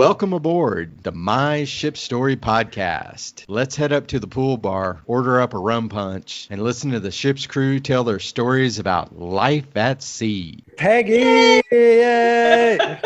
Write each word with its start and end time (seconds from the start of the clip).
Welcome 0.00 0.32
aboard 0.32 1.02
the 1.02 1.12
My 1.12 1.64
Ship 1.64 1.94
Story 1.94 2.34
podcast. 2.34 3.44
Let's 3.48 3.76
head 3.76 3.92
up 3.92 4.06
to 4.06 4.18
the 4.18 4.26
pool 4.26 4.56
bar, 4.56 5.02
order 5.04 5.42
up 5.42 5.52
a 5.52 5.58
rum 5.58 5.90
punch, 5.90 6.48
and 6.48 6.62
listen 6.62 6.92
to 6.92 7.00
the 7.00 7.10
ship's 7.10 7.46
crew 7.46 7.78
tell 7.80 8.02
their 8.02 8.18
stories 8.18 8.78
about 8.78 9.20
life 9.20 9.76
at 9.76 10.02
sea. 10.02 10.64
Peggy! 10.78 11.60
Yay! 11.70 12.78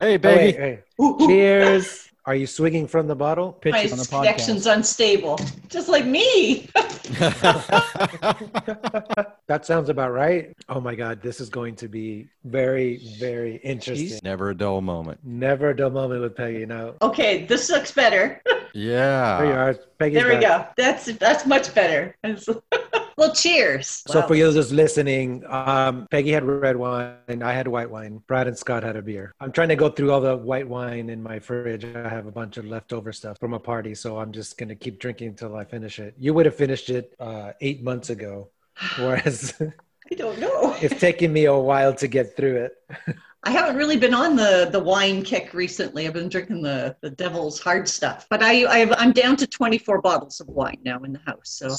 Hey, 0.00 0.16
Peggy. 0.16 0.56
wait, 0.56 0.84
wait. 0.96 1.26
Cheers. 1.26 2.08
Are 2.24 2.36
you 2.36 2.46
swigging 2.46 2.86
from 2.86 3.08
the 3.08 3.16
bottle? 3.16 3.54
pitch 3.54 3.72
My 3.72 3.90
on 3.90 3.98
the 3.98 4.06
connection's 4.06 4.68
unstable, 4.68 5.40
just 5.68 5.88
like 5.88 6.06
me. 6.06 6.68
That 9.48 9.64
sounds 9.64 9.88
about 9.88 10.12
right. 10.12 10.54
Oh 10.68 10.80
my 10.80 10.94
God, 10.94 11.22
this 11.22 11.40
is 11.40 11.48
going 11.48 11.74
to 11.76 11.88
be 11.88 12.28
very, 12.44 13.00
very 13.18 13.56
interesting. 13.56 14.20
Never 14.22 14.50
a 14.50 14.56
dull 14.56 14.82
moment. 14.82 15.20
Never 15.24 15.70
a 15.70 15.76
dull 15.76 15.90
moment 15.90 16.20
with 16.20 16.36
Peggy. 16.36 16.66
No. 16.66 16.94
Okay, 17.00 17.46
this 17.46 17.70
looks 17.70 17.90
better. 17.92 18.42
yeah. 18.74 19.38
there 19.38 19.46
you 19.46 19.52
Yeah. 19.52 19.64
are. 19.64 19.74
Peggy's 19.98 20.14
there 20.22 20.28
we 20.28 20.40
back. 20.44 20.76
go. 20.76 20.82
That's 20.82 21.06
that's 21.16 21.46
much 21.46 21.74
better. 21.74 22.14
well, 23.18 23.34
cheers. 23.34 24.02
So 24.06 24.20
Wow. 24.20 24.26
for 24.28 24.34
you 24.36 24.52
just 24.52 24.70
listening, 24.70 25.44
um, 25.48 26.06
Peggy 26.10 26.30
had 26.30 26.44
red 26.44 26.76
wine, 26.76 27.16
and 27.26 27.42
I 27.42 27.52
had 27.52 27.66
white 27.66 27.90
wine. 27.90 28.22
Brad 28.28 28.46
and 28.46 28.56
Scott 28.56 28.82
had 28.84 28.96
a 28.96 29.02
beer. 29.02 29.34
I'm 29.40 29.50
trying 29.52 29.68
to 29.70 29.76
go 29.76 29.88
through 29.88 30.12
all 30.12 30.20
the 30.20 30.36
white 30.36 30.68
wine 30.68 31.10
in 31.10 31.20
my 31.22 31.38
fridge. 31.40 31.84
I 31.84 32.08
have 32.08 32.26
a 32.26 32.30
bunch 32.32 32.56
of 32.56 32.64
leftover 32.64 33.12
stuff 33.12 33.36
from 33.38 33.54
a 33.54 33.58
party, 33.58 33.94
so 33.94 34.18
I'm 34.18 34.30
just 34.32 34.56
gonna 34.56 34.76
keep 34.76 35.00
drinking 35.00 35.28
until 35.28 35.56
I 35.56 35.64
finish 35.64 35.98
it. 35.98 36.14
You 36.16 36.32
would 36.34 36.46
have 36.46 36.54
finished 36.54 36.90
it 36.90 37.14
uh, 37.18 37.52
eight 37.60 37.82
months 37.82 38.10
ago, 38.10 38.50
whereas 38.98 39.54
I 39.60 40.14
don't 40.14 40.38
know. 40.38 40.74
it's 40.80 41.00
taking 41.00 41.32
me 41.32 41.46
a 41.46 41.56
while 41.56 41.94
to 41.94 42.06
get 42.08 42.36
through 42.36 42.56
it. 42.66 42.72
I 43.44 43.50
haven't 43.50 43.76
really 43.76 43.96
been 43.96 44.14
on 44.14 44.34
the 44.34 44.68
the 44.70 44.80
wine 44.80 45.22
kick 45.22 45.54
recently. 45.54 46.06
I've 46.06 46.12
been 46.12 46.28
drinking 46.28 46.60
the 46.62 46.96
the 47.00 47.10
devil's 47.10 47.60
hard 47.60 47.88
stuff, 47.88 48.26
but 48.28 48.42
I, 48.42 48.64
I 48.64 48.94
I'm 48.98 49.12
down 49.12 49.36
to 49.36 49.46
24 49.46 50.00
bottles 50.02 50.40
of 50.40 50.48
wine 50.48 50.78
now 50.84 50.98
in 51.04 51.12
the 51.12 51.20
house. 51.20 51.62
So 51.62 51.74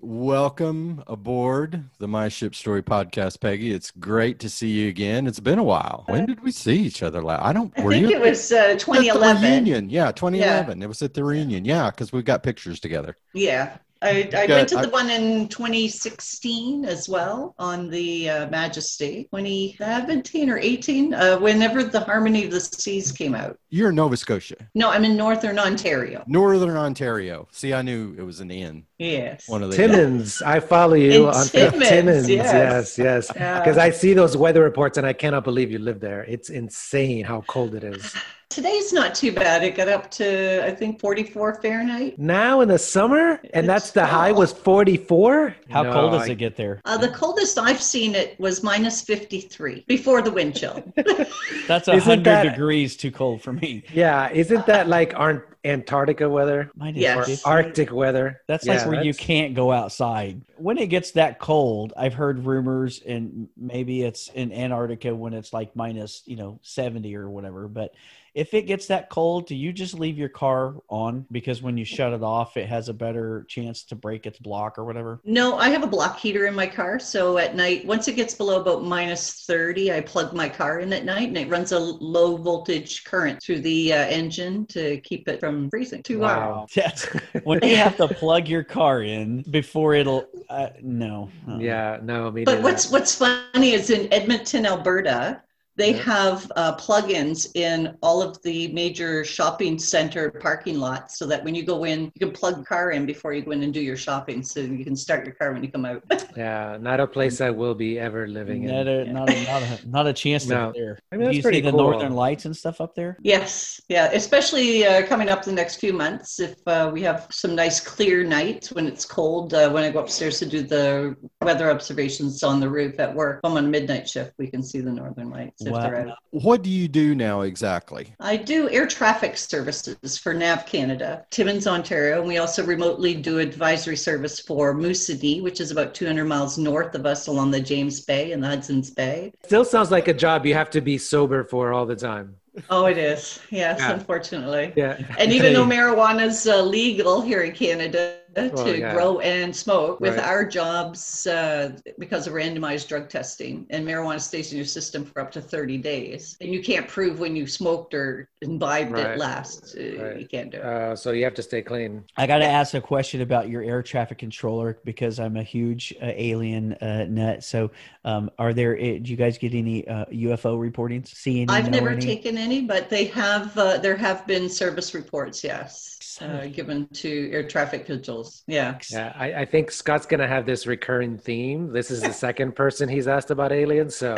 Welcome 0.00 1.04
aboard 1.06 1.84
the 1.98 2.08
My 2.08 2.28
Ship 2.28 2.54
Story 2.54 2.82
podcast, 2.82 3.40
Peggy. 3.40 3.72
It's 3.72 3.90
great 3.90 4.38
to 4.40 4.48
see 4.48 4.68
you 4.68 4.88
again. 4.88 5.26
It's 5.26 5.40
been 5.40 5.58
a 5.58 5.64
while. 5.64 6.04
When 6.08 6.24
did 6.24 6.42
we 6.42 6.50
see 6.50 6.76
each 6.76 7.02
other 7.02 7.22
last? 7.22 7.44
I 7.44 7.52
don't. 7.52 7.72
I 7.76 7.82
think 7.82 8.08
you 8.08 8.16
it 8.16 8.20
was 8.22 8.50
uh, 8.50 8.56
at 8.56 8.78
the 8.78 8.84
2011. 8.84 9.42
reunion? 9.42 9.90
Yeah, 9.90 10.10
2011. 10.10 10.82
It 10.82 10.88
was 10.88 11.02
at 11.02 11.12
the 11.12 11.22
reunion. 11.22 11.66
Yeah, 11.66 11.90
because 11.90 12.12
we've 12.12 12.24
got 12.24 12.42
pictures 12.42 12.80
together. 12.80 13.16
Yeah. 13.34 13.76
I, 14.04 14.28
I 14.36 14.46
went 14.46 14.68
to 14.68 14.78
I- 14.78 14.82
the 14.82 14.90
one 14.90 15.10
in 15.10 15.48
2016 15.48 16.84
as 16.84 17.08
well 17.08 17.54
on 17.58 17.88
the 17.88 18.28
uh, 18.30 18.50
Majesty, 18.50 19.24
2017 19.34 20.50
or 20.50 20.58
18, 20.58 21.14
uh, 21.14 21.38
whenever 21.38 21.82
the 21.82 22.00
Harmony 22.00 22.44
of 22.44 22.50
the 22.50 22.60
Seas 22.60 23.10
came 23.12 23.34
out. 23.34 23.58
You're 23.70 23.88
in 23.88 23.96
Nova 23.96 24.16
Scotia, 24.16 24.56
No, 24.74 24.90
I'm 24.90 25.04
in 25.04 25.16
Northern 25.16 25.58
Ontario. 25.58 26.22
Northern 26.26 26.76
Ontario. 26.76 27.48
See, 27.50 27.72
I 27.72 27.82
knew 27.82 28.14
it 28.18 28.22
was 28.22 28.40
an 28.40 28.50
N. 28.50 28.84
Yes. 28.98 29.48
One 29.48 29.62
of 29.62 29.70
the 29.70 29.76
Timmins, 29.76 30.42
I 30.42 30.60
follow 30.60 30.94
you 30.94 31.28
In 31.28 31.34
on 31.34 31.46
Timmins, 31.46 31.88
Timmins. 31.88 32.28
yes. 32.28 32.52
Yes, 32.54 32.98
yes. 32.98 33.32
Yeah. 33.34 33.58
Because 33.60 33.78
I 33.78 33.90
see 33.90 34.12
those 34.14 34.36
weather 34.36 34.62
reports 34.62 34.98
and 34.98 35.06
I 35.06 35.12
cannot 35.12 35.42
believe 35.44 35.72
you 35.72 35.78
live 35.78 35.98
there. 36.00 36.24
It's 36.24 36.50
insane 36.50 37.24
how 37.24 37.40
cold 37.48 37.74
it 37.74 37.82
is. 37.84 38.14
Today's 38.54 38.92
not 38.92 39.16
too 39.16 39.32
bad. 39.32 39.64
It 39.64 39.74
got 39.74 39.88
up 39.88 40.08
to, 40.12 40.64
I 40.64 40.70
think, 40.70 41.00
44 41.00 41.60
Fahrenheit. 41.60 42.16
Now 42.20 42.60
in 42.60 42.68
the 42.68 42.78
summer, 42.78 43.40
and 43.52 43.68
that's 43.68 43.86
It's 43.86 43.92
the 43.94 44.06
high 44.06 44.30
was 44.30 44.52
44. 44.52 45.56
How 45.70 45.82
No, 45.82 45.92
cold 45.92 46.12
does 46.12 46.28
I- 46.28 46.32
it 46.32 46.38
get 46.38 46.54
there? 46.54 46.80
Uh, 46.84 46.96
the 46.96 47.08
coldest 47.08 47.58
I've 47.58 47.82
seen 47.82 48.14
it 48.14 48.38
was 48.38 48.62
minus 48.62 49.02
53 49.02 49.84
before 49.88 50.22
the 50.22 50.30
wind 50.30 50.54
chill. 50.54 50.84
That's 51.66 51.88
hundred 51.88 52.22
that- 52.24 52.44
degrees 52.44 52.96
too 52.96 53.10
cold 53.10 53.42
for 53.42 53.52
me. 53.52 53.82
Yeah, 53.92 54.30
isn't 54.30 54.66
that 54.66 54.86
like 54.88 55.14
Ar- 55.16 55.46
Antarctica 55.64 56.28
weather? 56.30 56.70
Mine 56.76 56.94
Yes. 56.94 57.26
50. 57.26 57.42
Arctic 57.44 57.92
weather? 57.92 58.40
That's 58.46 58.66
Yeah, 58.66 58.74
like 58.76 58.86
where 58.86 59.02
you 59.02 59.14
can't 59.14 59.54
go 59.54 59.72
outside. 59.72 60.42
When 60.58 60.78
it 60.78 60.88
gets 60.88 61.10
that 61.12 61.40
cold, 61.40 61.92
I've 61.96 62.14
heard 62.14 62.46
rumors, 62.46 63.00
and 63.04 63.48
maybe 63.56 64.02
it's 64.02 64.28
in 64.28 64.52
Antarctica 64.52 65.12
when 65.12 65.32
it's 65.34 65.52
like 65.52 65.74
minus, 65.74 66.22
you 66.26 66.36
know, 66.36 66.60
70 66.62 67.16
or 67.16 67.28
whatever. 67.28 67.66
But 67.66 67.94
if 68.34 68.52
it 68.52 68.62
gets 68.62 68.86
that 68.88 69.10
cold, 69.10 69.46
do 69.46 69.54
you 69.54 69.72
just 69.72 69.94
leave 69.94 70.18
your 70.18 70.28
car 70.28 70.74
on? 70.88 71.24
Because 71.30 71.62
when 71.62 71.76
you 71.76 71.84
shut 71.84 72.12
it 72.12 72.22
off, 72.22 72.56
it 72.56 72.68
has 72.68 72.88
a 72.88 72.92
better 72.92 73.46
chance 73.48 73.84
to 73.84 73.94
break 73.94 74.26
its 74.26 74.40
block 74.40 74.76
or 74.76 74.84
whatever. 74.84 75.20
No, 75.24 75.56
I 75.56 75.68
have 75.68 75.84
a 75.84 75.86
block 75.86 76.18
heater 76.18 76.46
in 76.46 76.54
my 76.54 76.66
car. 76.66 76.98
So 76.98 77.38
at 77.38 77.54
night, 77.54 77.86
once 77.86 78.08
it 78.08 78.16
gets 78.16 78.34
below 78.34 78.60
about 78.60 78.82
minus 78.82 79.44
30, 79.46 79.92
I 79.92 80.00
plug 80.00 80.32
my 80.32 80.48
car 80.48 80.80
in 80.80 80.92
at 80.92 81.04
night 81.04 81.28
and 81.28 81.38
it 81.38 81.48
runs 81.48 81.70
a 81.70 81.78
low 81.78 82.36
voltage 82.36 83.04
current 83.04 83.40
through 83.40 83.60
the 83.60 83.92
uh, 83.92 84.06
engine 84.06 84.66
to 84.66 85.00
keep 85.02 85.28
it 85.28 85.38
from 85.38 85.70
freezing 85.70 86.02
too 86.02 86.22
hard. 86.22 86.38
Wow. 86.38 86.66
Yes. 86.74 87.04
when 87.44 87.60
you 87.62 87.76
have 87.76 87.96
to 87.98 88.08
plug 88.08 88.48
your 88.48 88.64
car 88.64 89.02
in 89.02 89.42
before 89.42 89.94
it'll, 89.94 90.26
uh, 90.50 90.70
no. 90.82 91.30
Uh-uh. 91.48 91.58
Yeah, 91.58 92.00
no, 92.02 92.32
me 92.32 92.44
But 92.44 92.62
what's 92.62 92.90
what's 92.90 93.14
funny 93.14 93.72
is 93.72 93.90
in 93.90 94.12
Edmonton, 94.12 94.66
Alberta, 94.66 95.40
they 95.76 95.92
Yeah. 95.94 96.02
have 96.02 96.52
uh, 96.56 96.76
plugins 96.76 97.48
in 97.54 97.96
all 98.00 98.22
of 98.22 98.40
the 98.42 98.68
major 98.68 99.24
shopping 99.24 99.78
center 99.78 100.30
parking 100.30 100.78
lots, 100.78 101.18
so 101.18 101.26
that 101.26 101.42
when 101.44 101.54
you 101.54 101.64
go 101.64 101.84
in, 101.84 102.04
you 102.14 102.20
can 102.26 102.30
plug 102.30 102.56
your 102.56 102.64
car 102.64 102.92
in 102.92 103.06
before 103.06 103.32
you 103.32 103.42
go 103.42 103.50
in 103.50 103.62
and 103.62 103.74
do 103.74 103.80
your 103.80 103.96
shopping, 103.96 104.42
so 104.42 104.60
you 104.60 104.84
can 104.84 104.94
start 104.96 105.24
your 105.26 105.34
car 105.34 105.52
when 105.52 105.62
you 105.64 105.70
come 105.70 105.84
out. 105.84 106.02
Yeah, 106.36 106.78
not 106.80 106.98
a 106.98 107.06
place 107.06 107.40
I 107.40 107.50
will 107.50 107.76
be 107.76 107.96
ever 107.98 108.26
living 108.26 108.64
in. 108.64 108.70
Not 108.74 108.88
a, 108.88 109.04
not, 109.04 109.28
a, 109.30 109.44
not, 109.44 109.62
a, 109.62 109.88
not 109.88 110.06
a 110.08 110.12
chance 110.12 110.46
No. 110.46 110.68
up 110.68 110.74
there. 110.74 110.98
I 111.12 111.16
mean, 111.16 111.20
Do 111.20 111.24
that's 111.26 111.36
you 111.36 111.42
see 111.42 111.42
pretty 111.42 111.60
the 111.60 111.70
northern 111.70 112.12
lights 112.14 112.44
and 112.44 112.56
stuff 112.56 112.80
up 112.80 112.94
there? 112.96 113.18
yes, 113.22 113.80
yeah, 113.88 114.10
especially 114.12 114.84
uh, 114.84 115.06
coming 115.06 115.28
up 115.28 115.44
the 115.44 115.52
next 115.52 115.76
few 115.76 115.92
months. 115.92 116.40
If 116.40 116.56
uh, 116.66 116.90
we 116.92 117.02
have 117.02 117.28
some 117.30 117.54
nice 117.54 117.78
clear 117.80 118.24
nights 118.24 118.72
when 118.72 118.86
it's 118.88 119.04
cold, 119.04 119.54
uh, 119.54 119.70
when 119.70 119.84
I 119.84 119.90
go 119.90 120.00
upstairs 120.00 120.38
to 120.40 120.46
do 120.46 120.62
the 120.62 121.14
weather 121.44 121.70
observations 121.70 122.42
on 122.42 122.60
the 122.60 122.68
roof 122.68 122.98
at 122.98 123.14
work, 123.14 123.40
I'm 123.44 123.56
on 123.56 123.70
midnight 123.70 124.08
shift. 124.08 124.32
We 124.38 124.46
can 124.48 124.62
see 124.62 124.80
the 124.80 124.90
northern 124.90 125.30
lights 125.30 125.62
if 125.64 125.72
Wow. 125.72 125.80
they're 125.82 126.08
out. 126.08 126.18
What 126.30 126.62
do 126.62 126.70
you 126.70 126.88
do 126.88 127.14
now 127.14 127.42
exactly? 127.42 128.14
I 128.20 128.36
do 128.36 128.68
air 128.70 128.86
traffic 128.86 129.36
services 129.36 130.16
for 130.18 130.32
NAV 130.34 130.66
Canada, 130.66 131.24
Timmins, 131.30 131.66
Ontario, 131.66 132.18
and 132.20 132.28
we 132.28 132.38
also 132.38 132.64
remotely 132.64 133.14
do 133.14 133.38
advisory 133.38 133.96
service 133.96 134.40
for 134.40 134.74
Moosonee, 134.74 135.42
which 135.42 135.60
is 135.60 135.70
about 135.70 135.94
200 135.94 136.24
miles 136.24 136.58
north 136.58 136.94
of 136.94 137.06
us 137.06 137.26
along 137.26 137.50
the 137.50 137.60
James 137.60 138.00
Bay 138.00 138.32
and 138.32 138.42
the 138.42 138.48
Hudson's 138.48 138.90
Bay. 138.90 139.32
Still 139.44 139.64
sounds 139.64 139.90
like 139.90 140.08
a 140.08 140.14
job 140.14 140.46
you 140.46 140.54
have 140.54 140.70
to 140.70 140.80
be 140.80 140.98
sober 140.98 141.44
for 141.44 141.72
all 141.72 141.86
the 141.86 141.96
time. 141.96 142.36
Oh, 142.70 142.84
it 142.86 142.98
is. 142.98 143.40
Yes, 143.50 143.80
Yeah. 143.80 143.94
unfortunately. 143.94 144.72
Yeah. 144.76 144.96
And 145.18 145.32
even 145.32 145.52
though 145.54 145.64
marijuana's 145.66 146.46
uh, 146.46 146.62
legal 146.62 147.20
here 147.20 147.40
in 147.42 147.52
Canada 147.52 148.14
to 148.34 148.50
Oh, 148.54 148.72
yeah. 148.72 148.92
grow 148.92 149.20
and 149.20 149.54
smoke, 149.54 150.00
with 150.00 150.16
Right. 150.16 150.24
our 150.26 150.44
jobs, 150.44 151.26
uh, 151.26 151.76
because 151.98 152.26
of 152.26 152.34
randomized 152.34 152.88
drug 152.88 153.08
testing, 153.08 153.66
and 153.70 153.86
marijuana 153.86 154.20
stays 154.20 154.52
in 154.52 154.56
your 154.58 154.66
system 154.66 155.04
for 155.04 155.20
up 155.20 155.30
to 155.32 155.40
30 155.40 155.78
days, 155.78 156.36
and 156.40 156.52
you 156.52 156.62
can't 156.62 156.88
prove 156.88 157.20
when 157.20 157.36
you 157.36 157.46
smoked 157.46 157.94
or 157.94 158.28
imbibed 158.42 158.92
Right. 158.92 159.06
it 159.12 159.18
last, 159.18 159.76
uh, 159.78 160.02
Right. 160.02 160.20
you 160.20 160.26
can't 160.26 160.50
do 160.50 160.58
it. 160.58 160.64
Uh, 160.64 160.96
so 160.96 161.12
you 161.12 161.24
have 161.24 161.34
to 161.34 161.42
stay 161.42 161.62
clean. 161.62 162.02
I 162.16 162.26
got 162.26 162.38
to 162.38 162.46
ask 162.46 162.74
a 162.74 162.80
question 162.80 163.20
about 163.20 163.48
your 163.48 163.62
air 163.62 163.82
traffic 163.82 164.18
controller 164.18 164.78
because 164.84 165.18
I'm 165.18 165.36
a 165.36 165.42
huge 165.42 165.94
uh, 166.02 166.06
alien 166.14 166.74
uh, 166.74 167.06
nut. 167.08 167.44
So, 167.44 167.70
um, 168.04 168.30
are 168.38 168.52
there? 168.52 168.74
Uh, 168.76 168.98
do 169.02 169.10
you 169.10 169.16
guys 169.16 169.38
get 169.38 169.54
any 169.54 169.86
uh, 169.88 170.04
UFO 170.06 170.58
reportings? 170.58 171.08
See 171.08 171.40
any? 171.40 171.52
I've 171.52 171.70
never 171.70 171.90
any? 171.90 172.00
taken 172.00 172.36
any, 172.36 172.62
but 172.62 172.90
they 172.90 173.04
have. 173.06 173.56
Uh, 173.56 173.78
there 173.78 173.96
have 173.96 174.26
been 174.26 174.48
service 174.48 174.94
reports, 174.94 175.42
yes, 175.44 176.18
uh, 176.20 176.46
given 176.46 176.86
to 176.88 177.30
air 177.32 177.46
traffic 177.46 177.86
vigils. 178.24 178.44
Yeah. 178.46 178.78
Yeah, 178.90 179.12
I, 179.16 179.42
I 179.42 179.44
think 179.44 179.70
Scott's 179.70 180.06
gonna 180.06 180.26
have 180.28 180.46
this 180.46 180.66
recurring 180.66 181.18
theme. 181.18 181.72
This 181.72 181.90
is 181.90 182.02
the 182.02 182.12
second 182.26 182.54
person 182.56 182.88
he's 182.88 183.08
asked 183.08 183.30
about 183.30 183.52
aliens, 183.52 183.96
so 183.96 184.14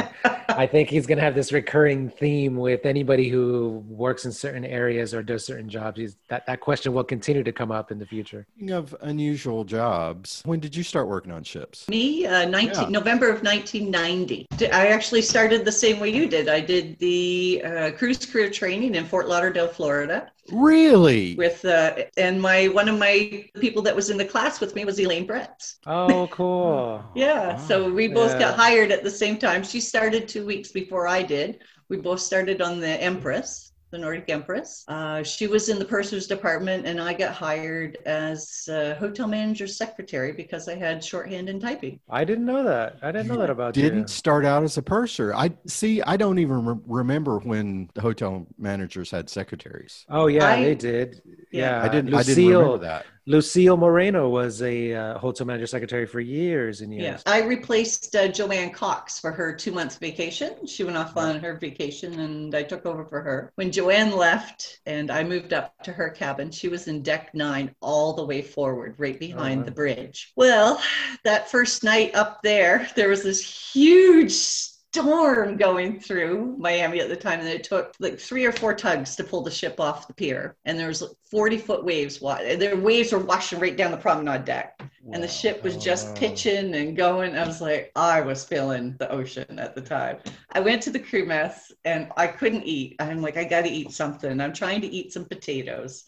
I 0.49 0.67
think 0.67 0.89
he's 0.89 1.07
gonna 1.07 1.21
have 1.23 1.35
this 1.35 1.53
recurring 1.53 2.09
theme 2.11 2.57
with 2.57 2.87
anybody 2.87 3.29
who 3.29 3.85
works 3.89 4.25
in 4.25 4.33
certain 4.33 4.65
areas 4.65 5.15
or 5.15 5.23
does 5.23 5.45
certain 5.45 5.69
jobs. 5.69 5.99
He's, 5.99 6.17
that 6.29 6.47
that 6.47 6.61
question 6.61 6.93
will 6.93 7.05
continue 7.05 7.43
to 7.43 7.53
come 7.53 7.71
up 7.71 7.91
in 7.91 7.99
the 7.99 8.07
future. 8.07 8.47
Speaking 8.57 8.73
of 8.73 8.95
unusual 9.03 9.65
jobs, 9.65 10.43
when 10.45 10.61
did 10.61 10.75
you 10.75 10.83
start 10.83 11.09
working 11.09 11.33
on 11.33 11.43
ships? 11.43 11.89
Me, 11.89 12.27
uh, 12.27 12.47
19, 12.49 12.75
Yeah. 12.75 12.89
November 12.89 13.29
of 13.29 13.43
1990. 13.43 14.47
I 14.73 14.89
actually 14.89 15.23
started 15.23 15.65
the 15.65 15.73
same 15.73 16.01
way 16.01 16.11
you 16.11 16.29
did. 16.29 16.49
I 16.49 16.61
did 16.61 16.99
the 16.99 17.63
uh, 17.65 17.91
cruise 17.93 18.25
career 18.25 18.51
training 18.51 18.95
in 18.95 19.05
Fort 19.05 19.29
Lauderdale, 19.29 19.69
Florida, 19.69 20.31
Really? 20.53 21.37
with 21.37 21.65
uh, 21.65 22.05
and 22.17 22.41
my 22.41 22.69
one 22.69 22.89
of 22.89 22.99
my 22.99 23.49
people 23.61 23.83
that 23.83 23.95
was 23.97 24.11
in 24.11 24.17
the 24.17 24.25
class 24.25 24.61
with 24.61 24.75
me 24.75 24.85
was 24.85 24.99
Elaine 25.01 25.27
Brett. 25.27 25.61
Oh, 25.87 26.29
cool. 26.33 27.05
Yeah, 27.15 27.57
so 27.57 27.91
we 27.93 28.09
both 28.09 28.33
Yeah. 28.33 28.39
got 28.39 28.57
hired 28.57 28.91
at 28.93 29.03
the 29.03 29.11
same 29.11 29.39
time. 29.39 29.63
She 29.65 29.81
started 29.81 30.29
two 30.29 30.45
weeks 30.47 30.73
before 30.73 31.09
I 31.09 31.23
did. 31.23 31.63
We 31.89 31.97
both 31.99 32.21
started 32.21 32.61
on 32.61 32.81
the 32.81 32.89
Empress, 32.89 33.73
the 33.97 34.03
Nordic 34.03 34.29
Empress. 34.29 34.85
Uh, 34.89 35.23
she 35.23 35.47
was 35.47 35.69
in 35.69 35.79
the 35.79 35.85
purser's 35.85 36.27
department, 36.27 36.87
and 36.87 37.01
I 37.01 37.15
got 37.15 37.33
hired 37.35 37.97
as 38.05 38.69
uh, 38.71 38.95
hotel 38.99 39.27
manager's 39.27 39.77
secretary 39.77 40.33
because 40.33 40.69
I 40.69 40.75
had 40.75 41.03
shorthand 41.03 41.49
and 41.49 41.61
typing. 41.61 41.99
I 42.11 42.25
didn't 42.25 42.45
know 42.45 42.63
that. 42.65 42.97
I 43.03 43.11
didn't 43.11 43.29
know 43.29 43.39
that 43.39 43.51
about 43.51 43.75
Didn't 43.75 44.01
you. 44.01 44.07
start 44.09 44.45
out 44.45 44.63
as 44.63 44.77
a 44.77 44.83
purser. 44.83 45.35
I 45.35 45.51
see. 45.67 46.03
I 46.03 46.17
don't 46.17 46.39
even 46.39 46.65
re- 46.67 46.81
remember 46.87 47.39
when 47.39 47.89
the 47.95 48.03
hotel 48.03 48.47
managers 48.59 49.11
had 49.11 49.31
secretaries. 49.31 50.05
Oh 50.11 50.27
yeah, 50.27 50.47
I- 50.47 50.63
they 50.63 50.75
did. 50.75 51.23
Yeah. 51.51 51.81
Yeah, 51.81 51.83
I 51.83 51.89
didn't. 51.89 52.15
I 52.15 52.23
didn't 52.23 52.47
remember 52.49 52.79
that. 52.79 53.07
Lucille 53.29 53.77
Moreno 53.77 54.29
was 54.29 54.63
a 54.63 54.95
uh, 54.95 55.19
hotel 55.19 55.49
manager 55.49 55.67
secretary 55.67 56.07
for 56.07 56.21
years 56.21 56.81
and 56.81 56.95
Yeah, 56.95 57.03
years. 57.03 57.23
I 57.27 57.43
replaced 57.43 58.15
uh, 58.15 58.29
Joanne 58.29 58.71
Cox 58.71 59.19
for 59.19 59.33
her 59.33 59.53
two 59.53 59.73
months 59.73 59.97
vacation. 59.97 60.65
She 60.65 60.85
went 60.85 60.97
off 60.97 61.17
on 61.17 61.41
her 61.41 61.55
vacation, 61.55 62.21
and 62.21 62.55
I 62.55 62.63
took 62.63 62.87
over 62.87 63.05
for 63.05 63.21
her. 63.21 63.51
When 63.57 63.73
Joanne 63.73 64.15
left, 64.15 64.81
and 64.87 65.11
I 65.11 65.25
moved 65.25 65.53
up 65.53 65.75
to 65.83 65.93
her 65.93 66.09
cabin, 66.09 66.53
she 66.53 66.69
was 66.69 66.87
in 66.87 67.03
deck 67.03 67.35
nine, 67.35 67.75
all 67.81 68.13
the 68.13 68.25
way 68.25 68.43
forward, 68.43 68.95
right 68.99 69.19
behind 69.19 69.63
wow. 69.63 69.65
the 69.65 69.73
bridge. 69.73 70.33
Well, 70.37 70.81
that 71.25 71.51
first 71.51 71.83
night 71.83 72.15
up 72.15 72.43
there, 72.45 72.89
there 72.95 73.09
was 73.09 73.25
this 73.25 73.73
huge 73.75 74.76
storm 75.03 75.57
going 75.57 76.01
through 76.01 76.57
Miami 76.59 77.01
at 77.01 77.09
the 77.09 77.17
time, 77.17 77.41
and 77.41 77.49
it 77.49 77.65
took 77.65 77.95
like 78.01 78.19
three 78.19 78.45
or 78.45 78.53
four 78.53 78.75
tugs 78.75 79.15
to 79.17 79.25
pull 79.25 79.43
the 79.43 79.51
ship 79.51 79.79
off 79.81 80.07
the 80.07 80.15
pier. 80.15 80.57
And 80.65 80.79
there 80.79 80.89
was 80.89 81.03
like 81.03 81.11
40 81.31 81.59
foot 81.59 81.85
waves. 81.85 82.21
wa- 82.21 82.39
Their 82.57 82.77
waves 82.77 83.13
were 83.13 83.19
washing 83.19 83.61
right 83.61 83.77
down 83.77 83.91
the 83.91 83.97
promenade 83.97 84.45
deck 84.45 84.81
and 85.13 85.23
the 85.23 85.29
ship 85.29 85.63
was 85.63 85.77
just 85.77 86.17
pitching 86.17 86.75
and 86.75 86.97
going. 86.97 87.37
I 87.37 87.47
was 87.47 87.61
like, 87.61 87.93
I 87.95 88.21
was 88.21 88.45
feeling 88.45 88.97
the 88.99 89.11
ocean 89.11 89.59
at 89.59 89.75
the 89.75 89.81
time. 89.81 90.19
I 90.53 90.61
went 90.61 90.83
to 90.83 90.91
the 90.91 90.99
crew 90.99 91.25
mess 91.27 91.71
and 91.85 92.11
I 92.17 92.27
couldn't 92.27 92.65
eat. 92.65 92.97
I'm 92.99 93.23
like, 93.23 93.37
I 93.37 93.45
got 93.45 93.63
to 93.63 93.71
eat 93.71 93.93
something. 93.93 94.41
I'm 94.41 94.53
trying 94.53 94.81
to 94.81 94.89
eat 94.89 95.13
some 95.13 95.25
potatoes. 95.27 96.05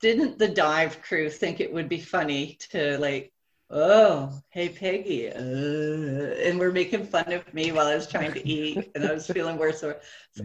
Didn't 0.00 0.38
the 0.38 0.48
dive 0.48 1.00
crew 1.00 1.30
think 1.30 1.60
it 1.60 1.72
would 1.72 1.88
be 1.88 2.00
funny 2.00 2.58
to 2.70 2.98
like, 2.98 3.32
oh, 3.72 4.30
hey 4.50 4.68
Peggy, 4.68 5.28
uh, 5.28 5.38
and 5.38 6.58
we're 6.58 6.72
making 6.72 7.04
fun 7.04 7.32
of 7.32 7.52
me 7.54 7.72
while 7.72 7.86
I 7.86 7.94
was 7.94 8.06
trying 8.06 8.32
to 8.34 8.46
eat 8.48 8.90
and 8.94 9.04
I 9.04 9.12
was 9.12 9.26
feeling 9.26 9.56
worse. 9.56 9.80
So 9.80 9.96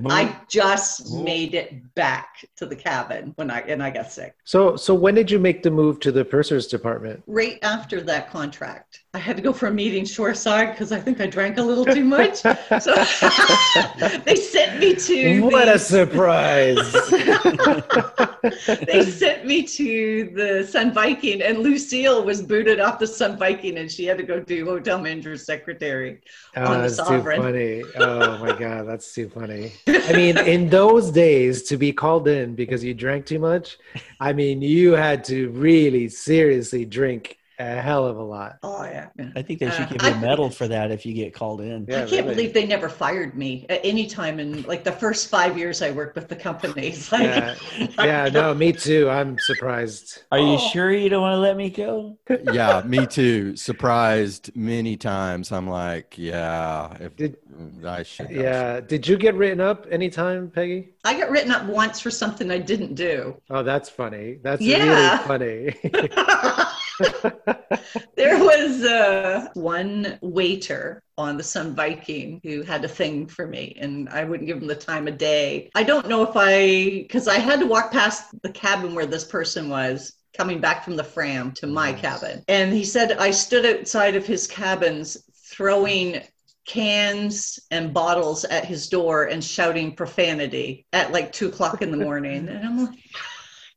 I 0.05 0.35
just 0.49 1.13
made 1.13 1.53
it 1.53 1.93
back 1.93 2.45
to 2.55 2.65
the 2.65 2.75
cabin 2.75 3.33
when 3.35 3.51
I 3.51 3.59
and 3.61 3.83
I 3.83 3.89
got 3.89 4.11
sick. 4.11 4.35
So, 4.45 4.75
so 4.75 4.93
when 4.95 5.15
did 5.15 5.29
you 5.29 5.39
make 5.39 5.61
the 5.61 5.71
move 5.71 5.99
to 6.01 6.11
the 6.11 6.25
purser's 6.25 6.67
department? 6.67 7.23
right 7.27 7.59
after 7.61 8.01
that 8.01 8.31
contract. 8.31 9.03
I 9.17 9.19
had 9.19 9.35
to 9.35 9.41
go 9.41 9.51
for 9.51 9.65
a 9.65 9.71
meeting 9.71 10.05
shoreside 10.05 10.73
because 10.73 10.91
I 10.91 10.99
think 10.99 11.19
I 11.19 11.25
drank 11.25 11.57
a 11.57 11.63
little 11.63 11.85
too 11.85 12.03
much. 12.03 12.35
So 12.37 12.93
they 14.25 14.35
sent 14.35 14.79
me 14.79 14.93
to 14.93 15.41
what 15.41 15.67
a 15.67 15.79
surprise! 15.79 16.91
they 18.85 19.09
sent 19.09 19.47
me 19.47 19.63
to 19.63 20.31
the 20.35 20.67
Sun 20.69 20.93
Viking, 20.93 21.41
and 21.41 21.57
Lucille 21.57 22.23
was 22.23 22.43
booted 22.43 22.79
off 22.79 22.99
the 22.99 23.07
Sun 23.07 23.39
Viking, 23.39 23.79
and 23.79 23.91
she 23.91 24.05
had 24.05 24.19
to 24.19 24.23
go 24.23 24.39
do 24.39 24.65
hotel 24.65 24.99
manager's 24.99 25.43
secretary. 25.43 26.21
Oh, 26.55 26.65
on 26.65 26.83
the 26.83 26.89
that's 26.89 27.09
too 27.09 27.23
funny. 27.23 27.81
Oh 27.95 28.37
my 28.37 28.55
god, 28.55 28.87
that's 28.87 29.11
too 29.15 29.29
funny. 29.29 29.73
I 29.87 30.13
mean, 30.13 30.37
in 30.37 30.69
those 30.69 31.09
days, 31.09 31.63
to 31.63 31.77
be 31.77 31.91
called 31.91 32.27
in 32.27 32.53
because 32.53 32.83
you 32.83 32.93
drank 32.93 33.25
too 33.25 33.39
much, 33.39 33.79
I 34.19 34.31
mean, 34.33 34.61
you 34.61 34.91
had 34.91 35.23
to 35.23 35.49
really 35.49 36.07
seriously 36.07 36.85
drink 36.85 37.36
a 37.59 37.81
hell 37.81 38.05
of 38.05 38.17
a 38.17 38.23
lot. 38.23 38.57
Oh 38.63 38.83
yeah. 38.83 39.07
I 39.35 39.41
think 39.41 39.59
they 39.59 39.69
should 39.71 39.85
Uh, 39.85 39.89
give 39.89 40.03
you 40.03 40.09
a 40.09 40.21
medal 40.21 40.49
for 40.49 40.67
that 40.67 40.91
if 40.91 41.05
you 41.05 41.13
get 41.13 41.33
called 41.33 41.61
in. 41.61 41.85
Yeah, 41.89 41.97
I 41.97 41.99
can't 42.01 42.11
really. 42.11 42.35
believe 42.35 42.53
they 42.53 42.65
never 42.67 42.87
fired 42.89 43.35
me 43.35 43.65
at 43.69 43.81
any 43.83 44.05
time 44.05 44.39
in 44.39 44.61
like 44.63 44.83
the 44.83 44.91
first 44.91 45.29
five 45.29 45.57
years 45.57 45.81
I 45.81 45.91
worked 45.91 46.15
with 46.15 46.27
the 46.27 46.35
company. 46.35 46.93
Like, 47.11 47.21
Yeah, 47.21 47.55
yeah, 47.99 48.29
no, 48.31 48.53
me 48.53 48.73
too. 48.73 49.09
I'm 49.09 49.37
surprised. 49.39 50.23
Are 50.31 50.39
you 50.39 50.55
Oh. 50.59 50.69
sure 50.71 50.91
you 50.91 51.09
don't 51.09 51.21
want 51.21 51.33
to 51.33 51.39
let 51.39 51.57
me 51.57 51.69
go? 51.69 52.17
yeah, 52.53 52.81
me 52.85 53.05
too. 53.07 53.55
Surprised 53.55 54.55
many 54.55 54.95
times. 54.97 55.51
I'm 55.51 55.67
like, 55.69 56.15
yeah, 56.17 56.95
if 56.99 57.15
Did- 57.15 57.37
I 57.85 58.03
should. 58.03 58.29
Yeah, 58.29 58.81
did 58.81 59.07
you 59.07 59.17
get 59.17 59.33
written 59.33 59.59
up 59.61 59.87
anytime, 59.89 60.51
Peggy? 60.51 60.89
I 61.03 61.17
got 61.19 61.31
written 61.31 61.51
up 61.51 61.65
once 61.65 61.99
for 61.99 62.11
something 62.11 62.51
I 62.51 62.59
didn't 62.59 62.93
do. 62.93 63.35
Oh, 63.49 63.63
that's 63.63 63.89
funny. 63.89 64.37
That's 64.43 64.61
Yeah. 64.61 65.25
really 65.27 65.73
funny. 65.81 66.09
there 68.15 68.37
was 68.43 68.83
uh, 68.83 69.47
one 69.53 70.17
waiter 70.21 71.01
on 71.17 71.37
the 71.37 71.43
Sun 71.43 71.75
Viking 71.75 72.39
who 72.43 72.61
had 72.61 72.83
a 72.85 72.87
thing 72.87 73.27
for 73.27 73.47
me, 73.47 73.75
and 73.79 74.09
I 74.09 74.23
wouldn't 74.23 74.47
give 74.47 74.57
him 74.57 74.67
the 74.67 74.75
time 74.75 75.07
of 75.07 75.17
day. 75.17 75.69
I 75.75 75.83
don't 75.83 76.07
know 76.07 76.23
if 76.23 76.31
I, 76.35 77.01
because 77.03 77.27
I 77.27 77.39
had 77.39 77.59
to 77.59 77.67
walk 77.67 77.91
past 77.91 78.25
the 78.41 78.51
cabin 78.51 78.95
where 78.95 79.05
this 79.05 79.23
person 79.25 79.69
was. 79.69 80.13
Coming 80.37 80.59
back 80.61 80.83
from 80.83 80.95
the 80.95 81.03
Fram 81.03 81.51
to 81.53 81.65
my 81.65 81.91
Nice. 81.91 82.01
cabin. 82.01 82.43
And 82.47 82.71
he 82.71 82.83
said, 82.83 83.13
I 83.13 83.31
stood 83.31 83.65
outside 83.65 84.15
of 84.15 84.27
his 84.27 84.45
cabins 84.45 85.17
throwing 85.49 86.21
cans 86.67 87.59
and 87.71 87.91
bottles 87.91 88.43
at 88.45 88.65
his 88.65 88.87
door 88.87 89.23
and 89.23 89.43
shouting 89.43 89.95
profanity 89.95 90.85
at 90.93 91.11
like 91.11 91.31
two 91.31 91.47
o'clock 91.47 91.81
in 91.81 91.89
the 91.89 91.97
morning. 91.97 92.47
And 92.49 92.63
I'm 92.63 92.85
like, 92.85 92.99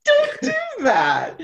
don't 0.04 0.40
do 0.42 0.84
that. 0.84 1.40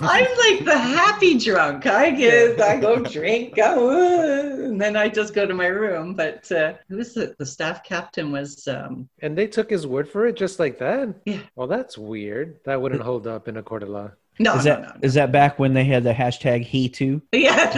I'm 0.00 0.26
like 0.38 0.64
the 0.64 0.78
happy 0.78 1.38
drunk. 1.38 1.86
I 1.86 2.10
get, 2.10 2.60
I 2.60 2.78
go 2.78 2.96
drink, 3.00 3.56
go, 3.56 3.90
uh, 3.90 4.64
and 4.66 4.80
then 4.80 4.96
I 4.96 5.08
just 5.08 5.34
go 5.34 5.46
to 5.46 5.54
my 5.54 5.66
room. 5.66 6.14
But 6.14 6.50
uh, 6.52 6.74
who 6.88 6.96
was 6.96 7.14
the, 7.14 7.34
the 7.38 7.46
staff 7.46 7.82
captain? 7.84 8.32
Was 8.32 8.66
um, 8.68 9.08
and 9.20 9.36
they 9.36 9.46
took 9.46 9.70
his 9.70 9.86
word 9.86 10.08
for 10.08 10.26
it 10.26 10.36
just 10.36 10.58
like 10.58 10.78
that? 10.78 11.14
Yeah. 11.24 11.40
Well, 11.54 11.66
that's 11.66 11.98
weird. 11.98 12.60
That 12.64 12.80
wouldn't 12.80 13.02
hold 13.02 13.26
up 13.26 13.48
in 13.48 13.56
a 13.56 13.62
court 13.62 13.82
of 13.82 13.88
law. 13.88 14.10
no, 14.38 14.54
is 14.56 14.64
no, 14.64 14.70
that 14.72 14.82
no, 14.82 14.88
no. 14.88 14.94
is 15.02 15.14
that 15.14 15.32
back 15.32 15.58
when 15.58 15.74
they 15.74 15.84
had 15.84 16.04
the 16.04 16.12
hashtag 16.12 16.64
he 16.64 16.88
too? 16.88 17.22
Yeah. 17.32 17.72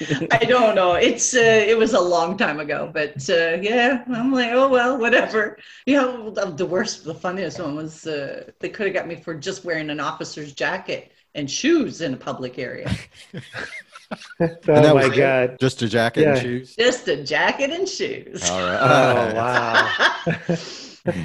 Yeah, 0.00 0.18
I 0.30 0.38
don't 0.44 0.74
know. 0.74 0.94
It's 0.94 1.34
uh, 1.34 1.38
it 1.66 1.76
was 1.78 1.92
a 1.94 2.00
long 2.00 2.36
time 2.36 2.60
ago, 2.60 2.90
but 2.92 3.28
uh, 3.30 3.58
yeah, 3.60 4.04
I'm 4.08 4.32
like, 4.32 4.50
oh 4.52 4.68
well, 4.68 4.98
whatever. 4.98 5.58
You 5.86 5.96
know, 5.96 6.30
the, 6.30 6.46
the 6.46 6.66
worst, 6.66 7.04
the 7.04 7.14
funniest 7.14 7.58
one 7.60 7.76
was 7.76 8.06
uh, 8.06 8.50
they 8.60 8.68
could 8.68 8.86
have 8.86 8.94
got 8.94 9.06
me 9.06 9.16
for 9.16 9.34
just 9.34 9.64
wearing 9.64 9.90
an 9.90 10.00
officer's 10.00 10.52
jacket 10.54 11.12
and 11.34 11.50
shoes 11.50 12.00
in 12.00 12.14
a 12.14 12.16
public 12.16 12.58
area. 12.58 12.90
Oh 14.68 14.94
my 14.94 15.06
was 15.06 15.16
it? 15.16 15.16
god. 15.16 15.58
Just 15.60 15.82
a 15.82 15.88
jacket 15.88 16.22
Yeah. 16.22 16.32
and 16.32 16.38
shoes. 16.38 16.76
Just 16.76 17.08
a 17.08 17.22
jacket 17.24 17.70
and 17.70 17.88
shoes. 17.88 18.48
All 18.50 18.60
right. 18.60 18.78
Oh 18.80 19.34
wow. 19.34 20.56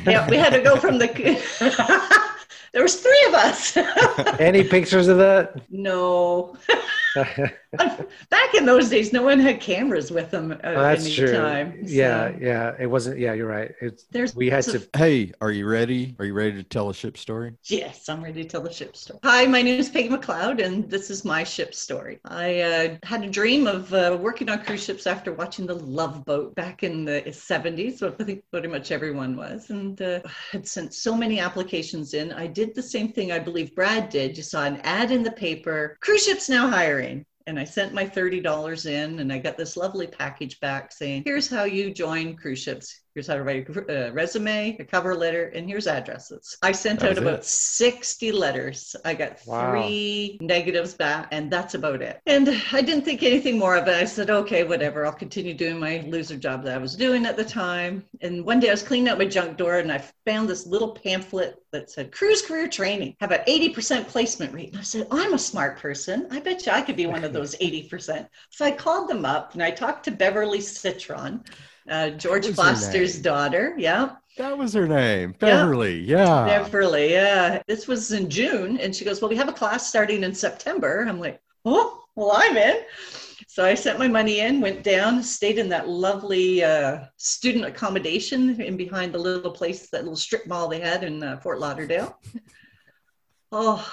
yeah, 0.05 0.29
we 0.29 0.37
had 0.37 0.51
to 0.53 0.61
go 0.61 0.75
from 0.77 0.97
the. 0.97 1.07
there 2.73 2.83
was 2.83 2.95
three 3.01 3.25
of 3.27 3.33
us. 3.33 3.77
Any 4.39 4.63
pictures 4.63 5.07
of 5.07 5.17
that? 5.17 5.55
no, 5.69 6.55
back 8.29 8.53
in 8.55 8.65
those 8.65 8.89
days, 8.89 9.11
no 9.13 9.23
one 9.23 9.39
had 9.39 9.59
cameras 9.59 10.11
with 10.11 10.31
them 10.31 10.51
at 10.51 10.59
Oh, 10.63 10.81
that's 10.81 11.05
any 11.05 11.15
true. 11.15 11.31
time. 11.33 11.85
so 11.85 11.91
Yeah, 11.93 12.31
yeah. 12.39 12.75
It 12.79 12.87
wasn't. 12.87 13.19
Yeah, 13.19 13.33
you're 13.33 13.47
right. 13.47 13.71
It's 13.81 14.03
There's 14.11 14.35
we 14.35 14.49
had 14.49 14.65
so- 14.65 14.73
to. 14.79 14.87
Hey, 14.97 15.31
are 15.41 15.51
you 15.51 15.67
ready? 15.67 16.15
Are 16.19 16.25
you 16.25 16.33
ready 16.33 16.53
to 16.53 16.63
tell 16.63 16.89
a 16.89 16.93
ship 16.93 17.17
story? 17.17 17.53
Yes, 17.65 18.09
I'm 18.09 18.23
ready 18.23 18.43
to 18.43 18.49
tell 18.49 18.61
the 18.61 18.71
ship 18.71 18.95
story. 18.95 19.19
Hi, 19.23 19.45
my 19.45 19.61
name 19.61 19.79
is 19.79 19.89
Peggy 19.89 20.09
McLeod, 20.09 20.63
and 20.63 20.89
this 20.89 21.09
is 21.09 21.25
my 21.25 21.43
ship 21.43 21.73
story. 21.73 22.19
I 22.25 22.61
uh, 22.61 22.95
had 23.03 23.23
a 23.23 23.29
dream 23.29 23.67
of 23.67 23.93
uh, 23.93 24.17
working 24.19 24.49
on 24.49 24.63
cruise 24.63 24.83
ships 24.83 25.07
after 25.07 25.33
watching 25.33 25.65
The 25.65 25.75
Love 25.75 26.25
Boat 26.25 26.55
back 26.55 26.83
in 26.83 27.05
the 27.05 27.21
70s, 27.27 28.01
what 28.01 28.15
I 28.19 28.23
think 28.23 28.43
pretty 28.51 28.67
much 28.67 28.91
everyone 28.91 29.35
was, 29.35 29.69
and 29.69 30.01
uh, 30.01 30.19
had 30.51 30.67
sent 30.67 30.93
so 30.93 31.15
many 31.15 31.39
applications 31.39 32.13
in. 32.13 32.31
I 32.31 32.47
did 32.47 32.75
the 32.75 32.83
same 32.83 33.11
thing 33.11 33.31
I 33.31 33.39
believe 33.39 33.75
Brad 33.75 34.09
did. 34.09 34.37
You 34.37 34.43
saw 34.43 34.63
an 34.65 34.77
ad 34.83 35.11
in 35.11 35.23
the 35.23 35.31
paper 35.31 35.97
cruise 36.01 36.25
ships 36.25 36.49
now 36.49 36.67
hiring. 36.69 36.98
And 37.47 37.59
I 37.59 37.63
sent 37.63 37.93
my 37.93 38.05
$30 38.05 38.85
in, 38.85 39.19
and 39.19 39.33
I 39.33 39.39
got 39.39 39.57
this 39.57 39.75
lovely 39.75 40.07
package 40.07 40.59
back 40.59 40.91
saying, 40.91 41.23
Here's 41.25 41.49
how 41.49 41.63
you 41.63 41.91
join 41.91 42.35
cruise 42.35 42.59
ships. 42.59 43.01
Here's 43.19 43.27
how 43.27 43.35
to 43.35 43.43
write 43.43 43.67
a 43.67 44.07
uh, 44.07 44.11
resume, 44.11 44.77
a 44.79 44.85
cover 44.85 45.13
letter, 45.13 45.47
and 45.53 45.67
here's 45.67 45.87
addresses. 45.87 46.57
I 46.61 46.71
sent 46.71 47.01
That 47.01 47.11
out 47.11 47.17
about 47.17 47.39
it. 47.39 47.43
60 47.43 48.31
letters. 48.31 48.95
I 49.03 49.13
got 49.13 49.45
Wow. 49.45 49.71
three 49.71 50.37
negatives 50.39 50.93
back, 50.93 51.27
and 51.33 51.51
that's 51.51 51.73
about 51.73 52.01
it. 52.01 52.21
And 52.27 52.47
I 52.71 52.81
didn't 52.81 53.03
think 53.03 53.21
anything 53.21 53.57
more 53.59 53.75
of 53.75 53.89
it. 53.89 53.95
I 53.95 54.05
said, 54.05 54.29
okay, 54.29 54.63
whatever. 54.63 55.05
I'll 55.05 55.11
continue 55.11 55.53
doing 55.53 55.81
my 55.81 56.01
loser 56.07 56.37
job 56.37 56.63
that 56.63 56.75
I 56.75 56.77
was 56.77 56.95
doing 56.95 57.25
at 57.25 57.35
the 57.35 57.43
time. 57.43 58.05
And 58.21 58.45
one 58.45 58.61
day 58.61 58.69
I 58.69 58.71
was 58.71 58.83
cleaning 58.83 59.09
out 59.09 59.17
my 59.17 59.25
junk 59.25 59.57
drawer, 59.57 59.79
and 59.79 59.91
I 59.91 60.01
found 60.25 60.47
this 60.47 60.65
little 60.65 60.91
pamphlet 60.91 61.61
that 61.73 61.91
said 61.91 62.13
cruise 62.13 62.41
career 62.41 62.69
training 62.69 63.17
have 63.19 63.31
an 63.31 63.41
80% 63.47 64.07
placement 64.07 64.53
rate. 64.53 64.69
And 64.69 64.79
I 64.79 64.83
said, 64.83 65.07
I'm 65.11 65.33
a 65.33 65.39
smart 65.39 65.77
person. 65.77 66.25
I 66.31 66.39
bet 66.39 66.65
you 66.65 66.71
I 66.71 66.81
could 66.81 66.95
be 66.95 67.05
one 67.05 67.25
of 67.25 67.33
those 67.37 67.55
80%. 67.57 68.29
So 68.49 68.63
I 68.63 68.71
called 68.71 69.09
them 69.09 69.25
up 69.25 69.55
and 69.55 69.61
I 69.61 69.71
talked 69.71 70.05
to 70.05 70.11
Beverly 70.11 70.61
Citron, 70.61 71.43
uh, 71.89 72.09
George 72.11 72.47
Foster's 72.47 73.19
daughter. 73.19 73.73
Yeah. 73.77 74.15
That 74.37 74.57
was 74.57 74.73
her 74.73 74.87
name, 74.87 75.35
Yeah. 75.41 75.47
Beverly. 75.63 75.99
Yeah. 75.99 76.45
Beverly, 76.45 77.11
yeah. 77.11 77.61
This 77.67 77.87
was 77.87 78.11
in 78.11 78.29
June. 78.29 78.79
And 78.79 78.95
she 78.95 79.03
goes, 79.03 79.21
Well, 79.21 79.29
we 79.29 79.35
have 79.35 79.49
a 79.49 79.53
class 79.53 79.87
starting 79.87 80.23
in 80.23 80.33
September. 80.33 81.05
I'm 81.07 81.19
like, 81.19 81.41
Oh, 81.65 82.03
well, 82.15 82.31
I'm 82.33 82.55
in. 82.55 82.77
So 83.47 83.65
I 83.65 83.73
sent 83.73 83.99
my 83.99 84.07
money 84.07 84.39
in, 84.39 84.61
went 84.61 84.83
down, 84.83 85.21
stayed 85.23 85.57
in 85.57 85.67
that 85.69 85.89
lovely 85.89 86.63
uh, 86.63 87.05
student 87.17 87.65
accommodation 87.65 88.61
in 88.61 88.77
behind 88.77 89.13
the 89.13 89.17
little 89.17 89.51
place, 89.51 89.89
that 89.89 90.03
little 90.03 90.15
strip 90.15 90.47
mall 90.47 90.69
they 90.69 90.79
had 90.79 91.03
in 91.03 91.23
uh, 91.23 91.37
Fort 91.39 91.59
Lauderdale. 91.59 92.17
Oh, 93.51 93.83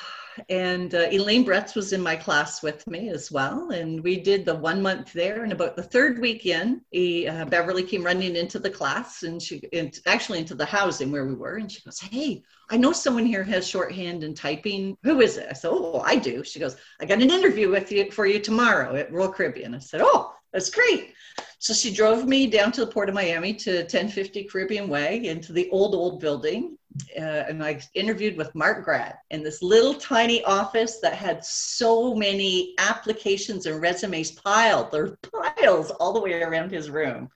and 0.48 0.94
uh, 0.94 1.08
Elaine 1.10 1.44
Bretz 1.44 1.74
was 1.74 1.92
in 1.92 2.00
my 2.00 2.16
class 2.16 2.62
with 2.62 2.86
me 2.86 3.08
as 3.08 3.30
well. 3.30 3.70
And 3.70 4.02
we 4.02 4.20
did 4.20 4.44
the 4.44 4.54
one 4.54 4.82
month 4.82 5.12
there. 5.12 5.42
And 5.42 5.52
about 5.52 5.76
the 5.76 5.82
third 5.82 6.18
week 6.18 6.46
in, 6.46 6.82
he, 6.90 7.26
uh, 7.26 7.44
Beverly 7.46 7.82
came 7.82 8.04
running 8.04 8.36
into 8.36 8.58
the 8.58 8.70
class 8.70 9.22
and 9.22 9.40
she, 9.40 9.62
and 9.72 9.98
actually 10.06 10.38
into 10.38 10.54
the 10.54 10.64
housing 10.64 11.10
where 11.10 11.26
we 11.26 11.34
were. 11.34 11.56
And 11.56 11.70
she 11.70 11.82
goes, 11.82 11.98
Hey, 11.98 12.42
I 12.70 12.76
know 12.76 12.92
someone 12.92 13.26
here 13.26 13.44
has 13.44 13.66
shorthand 13.66 14.24
and 14.24 14.36
typing. 14.36 14.96
Who 15.02 15.20
is 15.20 15.36
it? 15.36 15.48
I 15.50 15.54
said, 15.54 15.70
Oh, 15.72 16.00
I 16.04 16.16
do. 16.16 16.44
She 16.44 16.58
goes, 16.58 16.76
I 17.00 17.06
got 17.06 17.22
an 17.22 17.30
interview 17.30 17.70
with 17.70 17.90
you 17.92 18.10
for 18.10 18.26
you 18.26 18.40
tomorrow 18.40 18.94
at 18.96 19.12
Royal 19.12 19.32
Caribbean. 19.32 19.74
I 19.74 19.78
said, 19.78 20.00
Oh, 20.02 20.34
that's 20.52 20.70
great. 20.70 21.14
So 21.58 21.72
she 21.72 21.92
drove 21.92 22.26
me 22.26 22.46
down 22.46 22.72
to 22.72 22.84
the 22.84 22.90
port 22.90 23.08
of 23.08 23.14
Miami 23.14 23.54
to 23.54 23.78
1050 23.78 24.44
Caribbean 24.44 24.88
Way 24.88 25.26
into 25.26 25.52
the 25.52 25.68
old, 25.70 25.94
old 25.94 26.20
building 26.20 26.76
uh, 27.18 27.44
and 27.48 27.62
I 27.62 27.80
interviewed 27.94 28.36
with 28.36 28.54
Mark 28.54 28.84
Grad 28.84 29.16
in 29.30 29.42
this 29.42 29.62
little 29.62 29.94
tiny 29.94 30.44
office 30.44 30.98
that 31.00 31.14
had 31.14 31.44
so 31.44 32.14
many 32.14 32.74
applications 32.78 33.66
and 33.66 33.80
resumes 33.80 34.32
piled. 34.32 34.90
There 34.90 35.06
were 35.06 35.18
piles 35.56 35.90
all 35.92 36.12
the 36.12 36.20
way 36.20 36.42
around 36.42 36.70
his 36.70 36.90
room. 36.90 37.30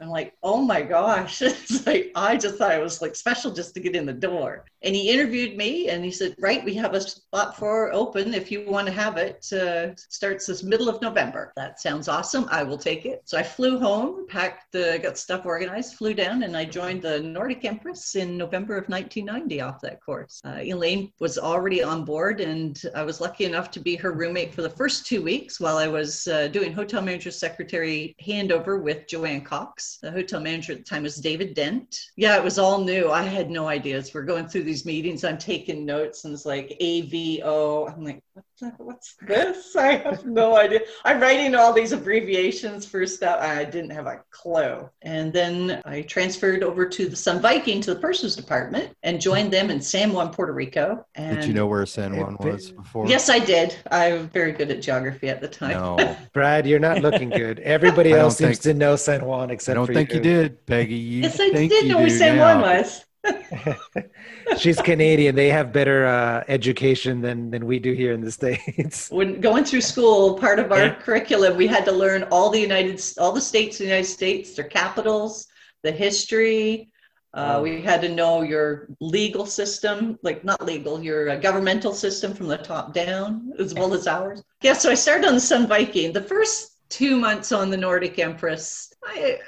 I'm 0.00 0.08
like, 0.08 0.34
oh 0.42 0.60
my 0.62 0.82
gosh. 0.82 1.42
It's 1.50 1.86
like, 1.86 2.10
I 2.14 2.36
just 2.36 2.56
thought 2.56 2.74
it 2.74 2.82
was 2.82 3.02
like 3.02 3.14
special 3.14 3.50
just 3.50 3.74
to 3.74 3.80
get 3.80 3.94
in 3.94 4.06
the 4.06 4.12
door. 4.12 4.64
And 4.82 4.94
he 4.94 5.10
interviewed 5.10 5.56
me 5.56 5.88
and 5.90 6.04
he 6.04 6.10
said, 6.10 6.34
right, 6.38 6.64
we 6.64 6.74
have 6.74 6.94
a 6.94 7.00
spot 7.00 7.58
for 7.58 7.92
open 7.92 8.32
if 8.32 8.50
you 8.50 8.64
want 8.66 8.86
to 8.86 8.92
have 8.92 9.18
it. 9.18 9.46
Uh, 9.52 9.94
starts 9.96 10.46
this 10.46 10.62
middle 10.62 10.88
of 10.88 11.02
November. 11.02 11.52
That 11.56 11.80
sounds 11.80 12.08
awesome. 12.08 12.46
I 12.50 12.62
will 12.62 12.78
take 12.78 13.04
it. 13.04 13.22
So 13.26 13.36
I 13.36 13.42
flew 13.42 13.78
home, 13.78 14.26
packed, 14.26 14.74
uh, 14.74 14.98
got 14.98 15.18
stuff 15.18 15.44
organized, 15.44 15.96
flew 15.96 16.14
down, 16.14 16.44
and 16.44 16.56
I 16.56 16.64
joined 16.64 17.02
the 17.02 17.20
Nordic 17.20 17.64
Empress 17.64 18.14
in 18.14 18.38
November 18.38 18.76
of 18.76 18.88
1990 18.88 19.60
off 19.60 19.80
that 19.82 20.00
course. 20.00 20.40
Uh, 20.44 20.60
Elaine 20.62 21.12
was 21.20 21.36
already 21.36 21.82
on 21.82 22.04
board, 22.04 22.40
and 22.40 22.80
I 22.94 23.02
was 23.02 23.20
lucky 23.20 23.44
enough 23.44 23.70
to 23.72 23.80
be 23.80 23.96
her 23.96 24.12
roommate 24.12 24.54
for 24.54 24.62
the 24.62 24.70
first 24.70 25.06
two 25.06 25.22
weeks 25.22 25.60
while 25.60 25.76
I 25.76 25.88
was 25.88 26.26
uh, 26.26 26.48
doing 26.48 26.72
hotel 26.72 27.02
manager 27.02 27.30
secretary 27.30 28.14
handover 28.24 28.82
with 28.82 29.06
Joanne 29.06 29.42
Cox. 29.42 29.89
The 30.02 30.10
hotel 30.10 30.40
manager 30.40 30.72
at 30.72 30.78
the 30.78 30.84
time 30.84 31.02
was 31.02 31.16
David 31.16 31.54
Dent. 31.54 32.00
Yeah, 32.16 32.36
it 32.36 32.44
was 32.44 32.58
all 32.58 32.82
new. 32.84 33.10
I 33.10 33.22
had 33.22 33.50
no 33.50 33.68
ideas. 33.68 34.12
We're 34.14 34.22
going 34.22 34.48
through 34.48 34.64
these 34.64 34.86
meetings, 34.86 35.24
I'm 35.24 35.38
taking 35.38 35.84
notes, 35.84 36.24
and 36.24 36.34
it's 36.34 36.46
like 36.46 36.76
AVO. 36.80 37.92
I'm 37.92 38.04
like, 38.04 38.22
what 38.34 38.44
what's 38.78 39.14
this? 39.26 39.76
I 39.76 39.96
have 39.96 40.24
no 40.24 40.56
idea. 40.56 40.80
I'm 41.04 41.20
writing 41.20 41.54
all 41.54 41.72
these 41.72 41.92
abbreviations 41.92 42.86
for 42.86 43.06
stuff. 43.06 43.40
I 43.40 43.64
didn't 43.64 43.90
have 43.90 44.06
a 44.06 44.22
clue. 44.30 44.88
And 45.02 45.32
then 45.32 45.80
I 45.84 46.02
transferred 46.02 46.62
over 46.62 46.88
to 46.88 47.08
the 47.08 47.16
Sun 47.16 47.40
Viking 47.40 47.80
to 47.82 47.94
the 47.94 48.00
purser's 48.00 48.36
department 48.36 48.94
and 49.02 49.20
joined 49.20 49.52
them 49.52 49.70
in 49.70 49.80
San 49.80 50.12
Juan, 50.12 50.32
Puerto 50.32 50.52
Rico. 50.52 51.06
And 51.14 51.36
Did 51.36 51.46
you 51.46 51.54
know 51.54 51.66
where 51.66 51.84
San 51.86 52.16
Juan 52.16 52.36
was 52.40 52.70
before? 52.70 53.06
Yes, 53.06 53.28
I 53.28 53.38
did. 53.38 53.76
I 53.90 54.12
was 54.14 54.26
very 54.26 54.52
good 54.52 54.70
at 54.70 54.82
geography 54.82 55.28
at 55.28 55.40
the 55.40 55.48
time. 55.48 55.72
No, 55.72 56.16
Brad, 56.32 56.66
you're 56.66 56.78
not 56.78 57.00
looking 57.00 57.30
good. 57.30 57.60
Everybody 57.60 58.12
else 58.12 58.38
seems 58.38 58.58
think- 58.58 58.74
to 58.74 58.74
know 58.74 58.96
San 58.96 59.24
Juan 59.24 59.50
except 59.50 59.76
I 59.76 59.84
don't 59.84 59.94
think 59.94 60.12
you 60.12 60.20
did, 60.20 60.66
Peggy. 60.66 60.94
You 60.94 61.22
yes, 61.22 61.40
I 61.40 61.50
think 61.50 61.70
did 61.70 61.88
know 61.88 61.98
where 61.98 62.10
San 62.10 62.36
now. 62.36 62.60
Juan 62.60 62.62
was. 62.62 63.04
She's 64.58 64.80
Canadian. 64.80 65.34
They 65.34 65.48
have 65.48 65.72
better 65.72 66.06
uh, 66.06 66.44
education 66.48 67.20
than 67.20 67.50
than 67.50 67.66
we 67.66 67.78
do 67.78 67.92
here 67.92 68.12
in 68.12 68.20
the 68.20 68.32
states. 68.32 69.10
when 69.10 69.40
going 69.40 69.64
through 69.64 69.82
school, 69.82 70.34
part 70.38 70.58
of 70.58 70.72
our 70.72 70.78
Yeah. 70.78 70.94
curriculum, 70.94 71.56
we 71.56 71.66
had 71.66 71.84
to 71.84 71.92
learn 71.92 72.24
all 72.30 72.50
the 72.50 72.60
United, 72.60 73.02
all 73.18 73.32
the 73.32 73.40
states 73.40 73.80
in 73.80 73.86
the 73.86 73.90
United 73.90 74.08
States, 74.08 74.54
their 74.54 74.64
capitals, 74.66 75.46
the 75.82 75.92
history. 75.92 76.90
Uh, 77.32 77.60
we 77.62 77.80
had 77.80 78.00
to 78.02 78.08
know 78.08 78.42
your 78.42 78.88
legal 79.00 79.46
system, 79.46 80.18
like 80.22 80.42
not 80.42 80.64
legal, 80.66 81.00
your 81.00 81.30
uh, 81.30 81.36
governmental 81.36 81.94
system 81.94 82.34
from 82.34 82.48
the 82.48 82.56
top 82.58 82.92
down, 82.92 83.52
as 83.60 83.72
well 83.72 83.94
as 83.94 84.08
ours. 84.08 84.42
Yeah, 84.62 84.72
so 84.72 84.90
I 84.90 84.94
started 84.94 85.28
on 85.28 85.34
the 85.34 85.40
Sun 85.40 85.68
Viking. 85.68 86.12
The 86.12 86.22
first 86.22 86.72
two 86.88 87.14
months 87.16 87.52
on 87.52 87.70
the 87.70 87.76
Nordic 87.76 88.18
Empress, 88.18 88.92
I, 89.06 89.38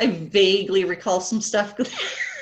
I 0.00 0.06
vaguely 0.06 0.84
recall 0.84 1.20
some 1.20 1.42
stuff. 1.42 1.74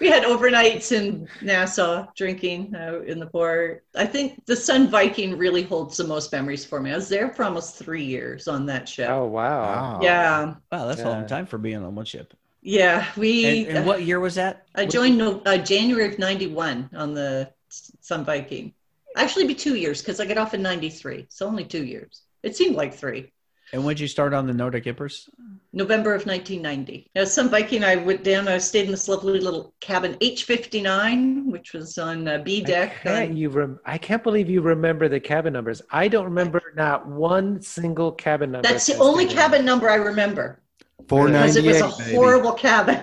we 0.00 0.08
had 0.08 0.24
overnights 0.24 0.92
in 0.92 1.28
Nassau 1.40 2.06
drinking 2.16 2.74
out 2.76 3.06
in 3.06 3.18
the 3.18 3.26
port. 3.26 3.84
I 3.94 4.06
think 4.06 4.44
the 4.46 4.56
Sun 4.56 4.88
Viking 4.90 5.36
really 5.38 5.62
holds 5.62 5.96
the 5.96 6.04
most 6.04 6.32
memories 6.32 6.64
for 6.64 6.80
me. 6.80 6.92
I 6.92 6.96
was 6.96 7.08
there 7.08 7.30
for 7.30 7.44
almost 7.44 7.76
three 7.76 8.04
years 8.04 8.48
on 8.48 8.66
that 8.66 8.88
ship. 8.88 9.08
Oh 9.08 9.26
wow! 9.26 9.60
Wow. 9.60 10.00
Yeah, 10.02 10.54
Wow, 10.70 10.86
that's 10.86 11.04
a 11.04 11.08
long 11.08 11.26
time 11.26 11.46
for 11.46 11.58
being 11.58 11.82
on 11.82 11.94
one 11.94 12.04
ship. 12.06 12.34
yeah. 12.62 13.10
We 13.16 13.66
And, 13.66 13.78
and 13.78 13.86
what 13.86 14.02
year 14.02 14.20
was 14.20 14.36
that? 14.36 14.66
I 14.74 14.86
joined 14.86 15.18
no, 15.18 15.40
uh, 15.44 15.58
January 15.58 16.06
of 16.12 16.18
'91 16.18 16.90
on 16.94 17.14
the 17.14 17.52
Sun 17.68 18.24
Viking. 18.24 18.74
Actually, 19.16 19.46
be 19.46 19.54
two 19.54 19.76
years 19.76 20.00
because 20.00 20.20
I 20.20 20.26
got 20.26 20.38
off 20.38 20.54
in 20.54 20.62
'93, 20.62 21.26
so 21.28 21.46
only 21.46 21.64
two 21.64 21.84
years. 21.84 22.22
It 22.42 22.56
seemed 22.56 22.76
like 22.76 22.94
three. 22.94 23.32
And 23.72 23.82
when 23.84 23.94
did 23.94 24.00
you 24.02 24.08
start 24.08 24.34
on 24.34 24.46
the 24.46 24.52
Nordic 24.52 24.86
Empress? 24.86 25.30
November 25.72 26.14
of 26.14 26.26
1990. 26.26 27.10
Now, 27.14 27.24
Sun 27.24 27.48
Viking, 27.48 27.82
I 27.82 27.96
went 27.96 28.22
down. 28.22 28.46
I 28.46 28.58
stayed 28.58 28.84
in 28.84 28.90
this 28.90 29.08
lovely 29.08 29.40
little 29.40 29.72
cabin 29.80 30.14
H59, 30.16 31.46
which 31.46 31.72
was 31.72 31.96
on 31.96 32.28
uh, 32.28 32.38
B 32.38 32.60
I 32.62 32.66
deck. 32.66 33.00
can't, 33.02 33.30
on- 33.30 33.36
you 33.36 33.48
rem- 33.48 33.80
I 33.86 33.96
can't 33.96 34.22
believe 34.22 34.50
you 34.50 34.60
remember 34.60 35.08
the 35.08 35.18
cabin 35.20 35.54
numbers. 35.54 35.80
I 35.90 36.08
don't 36.08 36.24
remember 36.26 36.60
not 36.76 37.06
one 37.06 37.62
single 37.62 38.12
cabin 38.12 38.50
number. 38.52 38.68
That's 38.68 38.86
the 38.86 38.98
only 38.98 39.26
cabin 39.26 39.64
number 39.64 39.88
I 39.88 39.94
remember 39.96 40.61
Four 41.08 41.26
because 41.28 41.56
it 41.56 41.64
was 41.64 41.80
a 41.80 41.88
baby. 41.98 42.14
horrible 42.16 42.52
cabin. 42.52 43.00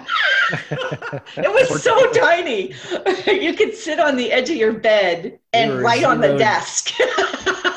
it 0.71 1.51
was 1.51 1.83
so 1.83 2.11
tiny. 2.11 2.73
you 3.27 3.53
could 3.53 3.75
sit 3.75 3.99
on 3.99 4.15
the 4.15 4.31
edge 4.31 4.49
of 4.49 4.55
your 4.55 4.73
bed 4.73 5.39
and 5.53 5.71
were 5.71 5.81
write 5.81 6.03
on 6.03 6.21
the 6.21 6.37
desk. 6.37 6.91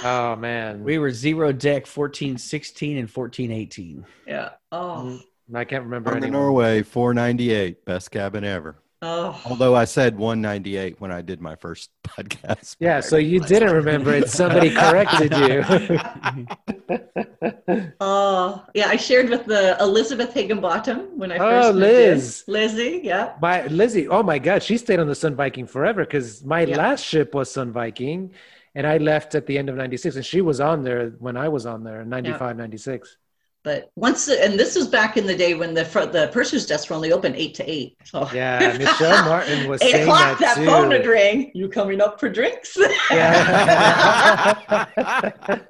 oh 0.04 0.36
man, 0.38 0.82
We 0.82 0.98
were 0.98 1.10
zero 1.10 1.52
deck 1.52 1.86
1416 1.86 2.96
and 2.96 3.08
1418. 3.08 4.04
yeah. 4.26 4.50
Oh. 4.70 5.02
Mm. 5.04 5.22
I 5.54 5.64
can't 5.64 5.84
remember 5.84 6.14
On 6.14 6.20
the 6.20 6.30
Norway, 6.30 6.82
four 6.82 7.12
ninety 7.12 7.50
eight, 7.52 7.84
best 7.84 8.10
cabin 8.10 8.42
ever. 8.42 8.76
Oh. 9.04 9.40
Although 9.46 9.74
I 9.74 9.84
said 9.84 10.16
one 10.16 10.40
ninety 10.40 10.76
eight 10.76 11.00
when 11.00 11.10
I 11.10 11.22
did 11.22 11.40
my 11.40 11.56
first 11.56 11.90
podcast. 12.04 12.76
Yeah, 12.78 13.00
so 13.00 13.16
you 13.16 13.40
didn't 13.40 13.72
remember 13.74 14.12
it. 14.14 14.28
Somebody 14.30 14.70
corrected 14.74 15.32
you. 15.36 15.64
Oh. 18.00 18.64
Yeah. 18.74 18.88
I 18.88 18.96
shared 18.96 19.28
with 19.28 19.44
the 19.46 19.76
Elizabeth 19.80 20.32
Higginbottom 20.32 21.18
when 21.18 21.32
I 21.32 21.36
Oh, 21.36 21.38
first 21.50 21.74
moved 21.74 21.84
in. 21.84 21.90
Liz. 22.14 22.44
Lizzie. 22.46 23.00
Yeah. 23.02 23.34
my 23.42 23.66
Lizzie, 23.66 24.08
oh 24.08 24.22
my 24.22 24.38
God, 24.38 24.62
she 24.62 24.76
stayed 24.78 24.98
on 25.00 25.06
the 25.08 25.14
Sun 25.14 25.34
Viking 25.34 25.66
forever 25.66 26.04
because 26.04 26.44
my 26.44 26.62
Yeah. 26.62 26.76
last 26.76 27.04
ship 27.04 27.34
was 27.34 27.50
Sun 27.50 27.72
Viking, 27.72 28.32
and 28.74 28.86
I 28.86 28.98
left 28.98 29.34
at 29.34 29.46
the 29.46 29.58
end 29.58 29.68
of 29.68 29.76
'96, 29.76 30.16
and 30.16 30.24
she 30.24 30.40
was 30.40 30.60
on 30.60 30.82
there 30.82 31.10
when 31.18 31.36
I 31.36 31.48
was 31.48 31.66
on 31.66 31.82
there, 31.84 32.04
'95, 32.04 32.56
'96. 32.56 33.16
But 33.64 33.92
once, 33.94 34.26
the, 34.26 34.42
and 34.44 34.58
this 34.58 34.74
was 34.74 34.88
back 34.88 35.16
in 35.16 35.24
the 35.24 35.36
day 35.36 35.54
when 35.54 35.72
the 35.72 35.84
fr- 35.84 36.00
the 36.06 36.28
purser's 36.32 36.66
desks 36.66 36.90
were 36.90 36.96
only 36.96 37.12
open 37.12 37.36
eight 37.36 37.54
to 37.54 37.70
eight. 37.70 37.96
So 38.04 38.28
Yeah, 38.34 38.76
Michelle 38.76 39.24
Martin 39.24 39.68
was 39.68 39.80
eight 39.82 39.92
saying 39.92 40.02
o'clock, 40.02 40.38
that, 40.40 40.56
that, 40.56 40.56
too. 40.56 40.66
phone 40.66 40.88
would 40.88 41.06
ring. 41.06 41.52
You 41.54 41.68
coming 41.68 42.00
up 42.00 42.18
for 42.18 42.28
drinks? 42.28 42.76
Yeah. 43.10 44.54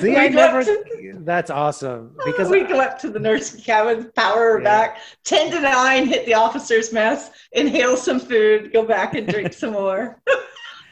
See, 0.00 0.08
We 0.10 0.16
I 0.16 0.28
never. 0.28 0.64
to- 0.64 1.20
That's 1.24 1.50
awesome 1.50 2.16
because 2.24 2.48
we 2.50 2.62
go 2.64 2.80
up 2.80 2.98
to 3.00 3.10
the 3.10 3.18
nurse 3.20 3.54
cabin, 3.62 4.10
power 4.16 4.58
Yeah. 4.58 4.64
back, 4.64 4.98
10 5.24 5.52
to 5.52 5.60
9, 5.60 6.06
hit 6.06 6.26
the 6.26 6.34
officer's 6.34 6.92
mess, 6.92 7.30
inhale 7.52 7.96
some 7.96 8.18
food, 8.18 8.72
go 8.72 8.84
back 8.84 9.14
and 9.14 9.28
drink 9.28 9.52
some 9.52 9.72
more. 9.72 10.20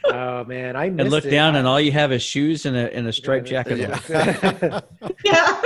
oh 0.05 0.43
man, 0.45 0.75
I 0.75 0.89
missed 0.89 1.01
And 1.01 1.09
look 1.11 1.25
it. 1.25 1.31
down, 1.31 1.55
and 1.55 1.67
all 1.67 1.81
you 1.81 1.91
have 1.91 2.11
is 2.11 2.21
shoes 2.21 2.65
and 2.65 2.75
a, 2.77 2.93
and 2.95 3.07
a 3.07 3.13
striped 3.13 3.47
jacket. 3.47 3.79
Yeah. 5.25 5.61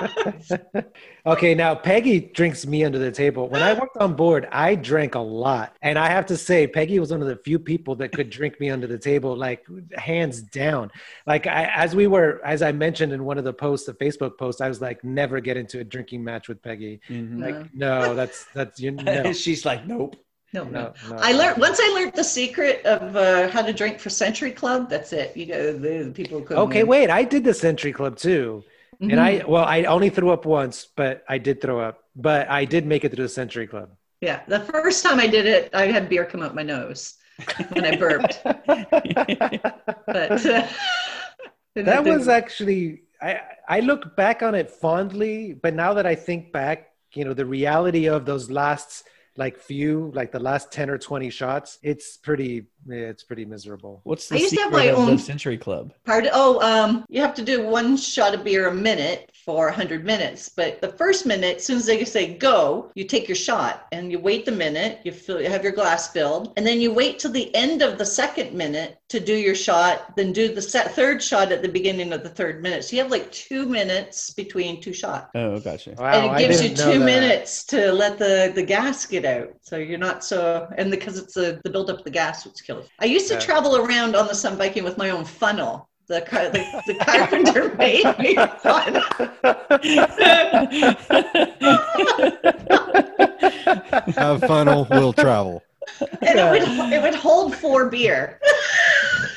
Yeah. 0.00 0.82
okay, 1.26 1.54
now 1.54 1.74
Peggy 1.74 2.20
drinks 2.20 2.66
me 2.66 2.84
under 2.84 2.98
the 2.98 3.10
table. 3.10 3.48
When 3.48 3.62
I 3.62 3.72
worked 3.74 3.96
on 3.98 4.14
board, 4.14 4.48
I 4.52 4.74
drank 4.74 5.14
a 5.14 5.20
lot. 5.20 5.76
And 5.82 5.98
I 5.98 6.08
have 6.08 6.26
to 6.26 6.36
say, 6.36 6.66
Peggy 6.66 6.98
was 6.98 7.10
one 7.10 7.22
of 7.22 7.28
the 7.28 7.36
few 7.36 7.58
people 7.58 7.94
that 7.96 8.12
could 8.12 8.30
drink 8.30 8.60
me 8.60 8.70
under 8.70 8.86
the 8.86 8.98
table, 8.98 9.36
like 9.36 9.66
hands 9.96 10.42
down. 10.42 10.90
Like 11.26 11.46
I, 11.46 11.64
as 11.74 11.94
we 11.94 12.06
were, 12.06 12.40
as 12.44 12.62
I 12.62 12.72
mentioned 12.72 13.12
in 13.12 13.24
one 13.24 13.38
of 13.38 13.44
the 13.44 13.52
posts, 13.52 13.86
the 13.86 13.94
Facebook 13.94 14.38
post, 14.38 14.60
I 14.60 14.68
was 14.68 14.80
like, 14.80 15.02
never 15.04 15.40
get 15.40 15.56
into 15.56 15.80
a 15.80 15.84
drinking 15.84 16.24
match 16.24 16.48
with 16.48 16.62
Peggy. 16.62 17.00
Mhm. 17.08 17.40
Like, 17.40 17.74
no, 17.74 18.14
that's, 18.14 18.46
that's, 18.54 18.80
you 18.80 18.90
no, 18.92 19.32
She's 19.32 19.64
like, 19.64 19.86
nope. 19.86 20.16
No, 20.54 20.64
no. 20.64 20.70
no, 20.70 21.10
no. 21.10 21.16
I 21.18 21.32
learned 21.32 21.58
once 21.58 21.78
I 21.78 21.88
learned 21.94 22.14
the 22.14 22.24
secret 22.24 22.82
of 22.86 23.14
uh, 23.16 23.48
how 23.50 23.60
to 23.60 23.70
drink 23.72 23.98
for 24.00 24.08
Century 24.08 24.50
Club. 24.50 24.88
That's 24.88 25.12
it. 25.12 25.36
You 25.36 25.44
know, 25.46 25.72
the, 25.74 26.04
the 26.04 26.10
people 26.10 26.40
who 26.42 26.54
Okay, 26.54 26.84
win. 26.84 26.88
wait, 27.02 27.10
I 27.10 27.22
did 27.22 27.44
the 27.44 27.52
Century 27.52 27.92
Club 27.92 28.16
too. 28.16 28.64
Mhm. 29.02 29.12
And 29.12 29.20
I, 29.20 29.44
well, 29.46 29.64
I 29.64 29.84
only 29.84 30.10
threw 30.10 30.30
up 30.30 30.44
once, 30.44 30.86
but 30.96 31.22
I 31.28 31.38
did 31.38 31.60
throw 31.60 31.80
up. 31.80 32.04
But 32.16 32.50
I 32.50 32.64
did 32.64 32.84
make 32.86 33.04
it 33.04 33.10
to 33.10 33.16
the 33.22 33.28
Century 33.28 33.66
Club. 33.66 33.90
yeah, 34.20 34.40
the 34.48 34.60
first 34.60 35.04
time 35.04 35.20
I 35.20 35.28
did 35.28 35.46
it, 35.46 35.70
I 35.74 35.86
had 35.86 36.08
beer 36.08 36.24
come 36.24 36.42
out 36.42 36.54
my 36.54 36.64
nose 36.64 37.14
when 37.72 37.84
I 37.84 37.94
burped. 37.96 38.40
But 40.06 40.46
uh, 40.46 40.66
That 41.74 42.04
was 42.04 42.28
actually 42.28 43.02
I 43.22 43.40
I 43.68 43.80
look 43.80 44.16
back 44.16 44.42
on 44.42 44.54
it 44.54 44.70
fondly, 44.70 45.52
but 45.52 45.74
now 45.74 45.94
that 45.94 46.06
I 46.06 46.14
think 46.14 46.52
back, 46.52 46.90
you 47.14 47.24
know, 47.24 47.34
the 47.34 47.46
reality 47.46 48.08
of 48.08 48.24
those 48.26 48.50
last 48.50 49.04
like 49.38 49.56
few, 49.56 50.10
like 50.14 50.32
the 50.32 50.40
last 50.40 50.72
ten 50.72 50.90
or 50.90 50.98
twenty 50.98 51.30
shots, 51.30 51.78
it's 51.82 52.16
pretty, 52.16 52.66
it's 52.88 53.22
pretty 53.22 53.44
miserable. 53.44 54.00
What's 54.02 54.28
the 54.28 54.34
I 54.34 54.38
used 54.40 54.54
to 54.54 54.60
have 54.60 54.70
secret 54.72 54.86
my 54.86 54.90
of 54.90 54.98
own- 54.98 55.16
the 55.16 55.22
Century 55.22 55.56
Club? 55.56 55.94
Part 56.04 56.26
oh, 56.32 56.60
um, 56.60 57.04
you 57.08 57.20
have 57.22 57.34
to 57.34 57.42
do 57.42 57.66
one 57.66 57.96
shot 57.96 58.34
of 58.34 58.42
beer 58.44 58.68
a 58.68 58.74
minute 58.74 59.30
for 59.44 59.66
100 59.66 60.04
minutes. 60.04 60.48
But 60.48 60.82
the 60.82 60.88
first 60.88 61.24
minute, 61.24 61.58
as 61.58 61.64
soon 61.64 61.76
as 61.76 61.86
they 61.86 62.04
say 62.04 62.34
go, 62.34 62.90
you 62.96 63.04
take 63.04 63.28
your 63.28 63.36
shot 63.36 63.86
and 63.92 64.10
you 64.10 64.18
wait 64.18 64.44
the 64.44 64.52
minute. 64.52 65.00
You 65.04 65.12
fill, 65.12 65.40
you 65.40 65.48
have 65.48 65.62
your 65.62 65.72
glass 65.72 66.12
filled, 66.12 66.52
and 66.56 66.66
then 66.66 66.80
you 66.80 66.92
wait 66.92 67.20
till 67.20 67.30
the 67.32 67.54
end 67.54 67.80
of 67.80 67.96
the 67.96 68.04
second 68.04 68.52
minute 68.52 68.98
to 69.08 69.20
do 69.20 69.34
your 69.34 69.54
shot. 69.54 70.14
Then 70.16 70.32
do 70.32 70.52
the 70.54 70.60
set, 70.62 70.94
third 70.94 71.22
shot 71.22 71.50
at 71.50 71.62
the 71.62 71.68
beginning 71.68 72.12
of 72.12 72.22
the 72.22 72.28
third 72.28 72.62
minute. 72.62 72.84
So 72.84 72.96
you 72.96 73.02
have 73.02 73.10
like 73.10 73.30
two 73.32 73.64
minutes 73.66 74.30
between 74.30 74.80
two 74.80 74.92
shots. 74.92 75.30
Oh, 75.34 75.58
gotcha. 75.60 75.94
Wow, 75.98 76.12
and 76.28 76.36
it 76.40 76.46
gives 76.46 76.62
you 76.62 76.74
two 76.76 76.98
minutes 77.00 77.64
to 77.66 77.92
let 77.92 78.18
the 78.18 78.52
the 78.54 78.62
gas 78.62 79.06
get 79.06 79.24
out 79.24 79.48
so 79.62 79.76
you're 79.76 79.98
not 79.98 80.22
so 80.24 80.68
and 80.76 80.90
because 80.90 81.18
it's 81.18 81.34
the 81.34 81.60
the 81.64 81.70
buildup 81.70 81.98
of 81.98 82.04
the 82.04 82.10
gas 82.10 82.44
which 82.46 82.64
kills 82.64 82.88
i 83.00 83.04
used 83.04 83.28
to 83.28 83.34
Yeah. 83.34 83.40
travel 83.40 83.76
around 83.76 84.16
on 84.16 84.26
the 84.26 84.34
sun 84.34 84.56
viking 84.56 84.84
with 84.84 84.96
my 84.98 85.10
own 85.10 85.24
funnel 85.24 85.88
the, 86.08 86.22
car, 86.22 86.48
the, 86.48 86.64
the 86.86 86.94
carpenter 87.04 87.74
made 87.78 88.04
me 88.18 88.36
a 88.36 88.48
funnel 88.48 89.02
Have 94.16 94.40
funnel, 94.40 94.86
will 94.90 95.12
travel. 95.12 95.62
and 96.22 96.38
it 96.38 96.50
would, 96.50 96.92
it 96.92 97.02
would 97.02 97.14
hold 97.14 97.54
four 97.54 97.88
beer 97.90 98.40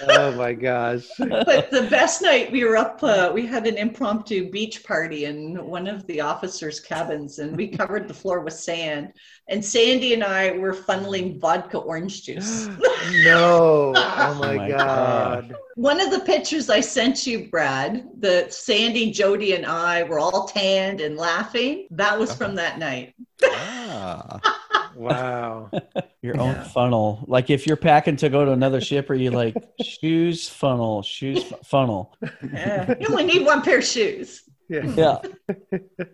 oh 0.09 0.31
my 0.33 0.53
gosh. 0.53 1.05
but 1.17 1.71
the 1.71 1.87
best 1.89 2.21
night 2.21 2.51
we 2.51 2.63
were 2.63 2.77
up 2.77 3.01
uh, 3.03 3.31
we 3.33 3.45
had 3.45 3.67
an 3.67 3.77
impromptu 3.77 4.49
beach 4.49 4.83
party 4.83 5.25
in 5.25 5.63
one 5.65 5.87
of 5.87 6.05
the 6.07 6.21
officers 6.21 6.79
cabins 6.79 7.39
and 7.39 7.55
we 7.55 7.67
covered 7.67 8.07
the 8.07 8.13
floor 8.13 8.41
with 8.41 8.53
sand 8.53 9.13
and 9.47 9.63
sandy 9.63 10.13
and 10.13 10.23
i 10.23 10.51
were 10.51 10.73
funneling 10.73 11.39
vodka 11.39 11.77
orange 11.77 12.23
juice 12.23 12.67
no. 13.23 13.93
Oh 13.95 14.37
my, 14.39 14.55
my 14.55 14.69
god. 14.69 15.55
One 15.75 15.99
of 15.99 16.11
the 16.11 16.19
pictures 16.19 16.69
I 16.69 16.79
sent 16.79 17.25
you, 17.25 17.49
Brad, 17.49 18.07
the 18.19 18.47
Sandy, 18.49 19.11
Jody, 19.11 19.53
and 19.53 19.65
I 19.65 20.03
were 20.03 20.19
all 20.19 20.47
tanned 20.47 21.01
and 21.01 21.17
laughing. 21.17 21.87
That 21.91 22.19
was 22.19 22.35
from 22.35 22.55
that 22.55 22.77
night. 22.79 23.15
Ah. 23.43 24.57
Wow. 25.01 25.71
Your 26.21 26.39
own 26.39 26.53
funnel. 26.65 27.23
Like 27.27 27.49
if 27.49 27.65
you're 27.65 27.75
packing 27.75 28.15
to 28.17 28.29
go 28.29 28.45
to 28.45 28.51
another 28.51 28.79
ship, 28.79 29.09
are 29.09 29.15
you 29.15 29.31
like 29.43 29.55
shoes 29.81 30.47
funnel, 30.47 31.01
shoes 31.01 31.43
fu- 31.43 31.55
funnel? 31.63 32.15
Yeah. 32.53 32.93
You 32.99 33.07
only 33.09 33.23
need 33.25 33.43
one 33.45 33.63
pair 33.63 33.79
of 33.79 33.83
shoes. 33.83 34.43
Yeah. 34.69 34.85
Yeah. 34.95 35.17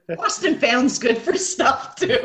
Boston 0.15 0.57
Found's 0.59 0.97
good 0.97 1.17
for 1.17 1.37
stuff 1.37 1.95
too. 1.95 2.17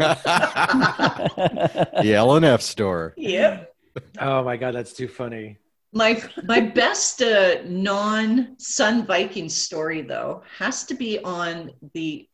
the 2.02 2.12
L 2.14 2.36
and 2.36 2.44
F 2.44 2.62
store. 2.62 3.12
Yep. 3.16 3.74
Oh 4.20 4.44
my 4.44 4.56
god, 4.56 4.74
that's 4.74 4.92
too 4.92 5.08
funny. 5.08 5.58
My 5.92 6.22
my 6.44 6.60
best 6.60 7.20
uh, 7.22 7.56
non 7.66 8.54
Sun 8.58 9.04
Viking 9.04 9.48
story 9.48 10.00
though 10.00 10.42
has 10.58 10.84
to 10.84 10.94
be 10.94 11.18
on 11.18 11.72
the 11.92 12.28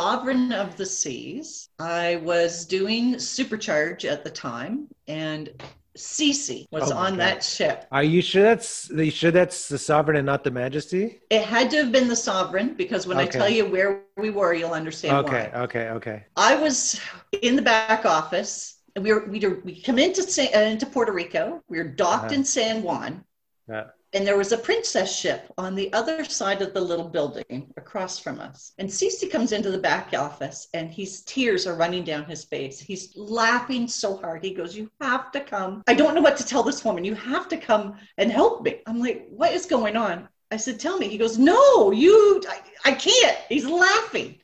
Sovereign 0.00 0.52
of 0.52 0.76
the 0.76 0.84
Seas. 0.86 1.68
I 1.78 2.16
was 2.16 2.66
doing 2.66 3.14
Supercharge 3.14 4.04
at 4.04 4.24
the 4.24 4.30
time, 4.30 4.88
and 5.08 5.48
Cece 5.96 6.66
was 6.70 6.92
Oh 6.92 6.96
on 7.04 7.12
God. 7.12 7.20
that 7.20 7.42
ship. 7.42 7.86
Are 7.90 8.04
you 8.04 8.20
sure 8.20 8.42
that's 8.42 8.90
are 8.90 9.02
you 9.02 9.10
sure 9.10 9.30
that's 9.30 9.68
the 9.68 9.78
sovereign 9.78 10.18
and 10.18 10.26
not 10.26 10.44
the 10.44 10.50
majesty? 10.50 11.20
It 11.30 11.44
had 11.44 11.70
to 11.70 11.78
have 11.78 11.92
been 11.92 12.08
the 12.08 12.16
Sovereign 12.30 12.74
because 12.74 13.06
when 13.06 13.16
I 13.16 13.24
tell 13.26 13.48
you 13.48 13.64
where 13.64 14.02
we 14.18 14.28
were, 14.28 14.52
you'll 14.52 14.74
understand 14.82 15.16
Okay, 15.24 15.48
why. 15.54 15.60
okay, 15.62 15.88
okay. 15.98 16.18
I 16.36 16.56
was 16.56 17.00
in 17.40 17.56
the 17.56 17.62
back 17.62 18.04
office. 18.04 18.74
And 18.94 19.04
we 19.04 19.12
were 19.12 19.24
we 19.26 19.38
were, 19.40 19.60
we 19.64 19.80
come 19.82 19.98
into 19.98 20.22
Sa- 20.22 20.52
uh, 20.54 20.60
into 20.74 20.86
Puerto 20.86 21.12
Rico. 21.12 21.62
We 21.68 21.78
were 21.78 21.84
docked 22.04 22.26
Uh-huh. 22.32 22.34
in 22.40 22.44
San 22.44 22.82
Juan, 22.82 23.24
Yeah. 23.68 23.84
And 24.16 24.26
there 24.26 24.38
was 24.38 24.52
a 24.52 24.56
princess 24.56 25.14
ship 25.14 25.52
on 25.58 25.74
the 25.74 25.92
other 25.92 26.24
side 26.24 26.62
of 26.62 26.72
the 26.72 26.80
little 26.80 27.06
building 27.06 27.70
across 27.76 28.18
from 28.18 28.40
us. 28.40 28.72
And 28.78 28.88
Cece 28.88 29.30
comes 29.30 29.52
into 29.52 29.70
the 29.70 29.76
back 29.76 30.14
office, 30.14 30.68
and 30.72 30.90
his 30.90 31.20
tears 31.24 31.66
are 31.66 31.74
running 31.74 32.02
down 32.02 32.24
his 32.24 32.42
face. 32.42 32.80
He's 32.80 33.14
laughing 33.14 33.86
so 33.86 34.16
hard. 34.16 34.42
He 34.42 34.54
goes, 34.54 34.74
"You 34.74 34.90
have 35.02 35.30
to 35.32 35.40
come. 35.40 35.82
I 35.86 35.92
don't 35.92 36.14
know 36.14 36.22
what 36.22 36.38
to 36.38 36.46
tell 36.46 36.62
this 36.62 36.82
woman. 36.82 37.04
You 37.04 37.14
have 37.14 37.46
to 37.48 37.58
come 37.58 37.96
and 38.16 38.32
help 38.32 38.62
me." 38.62 38.80
I'm 38.86 39.00
like, 39.00 39.26
"What 39.28 39.52
is 39.52 39.66
going 39.66 39.98
on?" 39.98 40.28
I 40.50 40.56
said, 40.56 40.80
"Tell 40.80 40.96
me." 40.96 41.08
He 41.08 41.18
goes, 41.18 41.36
"No, 41.36 41.90
you. 41.90 42.42
I, 42.48 42.60
I 42.86 42.92
can't." 42.92 43.38
He's 43.50 43.66
laughing. 43.66 44.40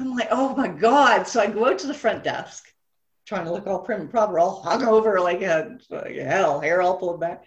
I'm 0.00 0.16
like, 0.16 0.28
"Oh 0.32 0.56
my 0.56 0.66
god!" 0.66 1.28
So 1.28 1.40
I 1.40 1.46
go 1.46 1.66
out 1.66 1.78
to 1.78 1.86
the 1.86 1.94
front 1.94 2.24
desk 2.24 2.72
trying 3.24 3.44
to 3.44 3.52
look 3.52 3.68
all 3.68 3.80
prim 3.80 4.00
and 4.00 4.10
proper, 4.10 4.40
all 4.40 4.64
hungover 4.64 5.20
like 5.22 5.42
a 5.42 5.78
like 5.90 6.16
hell, 6.16 6.60
hair 6.60 6.82
all 6.82 6.96
pulled 6.96 7.20
back. 7.20 7.44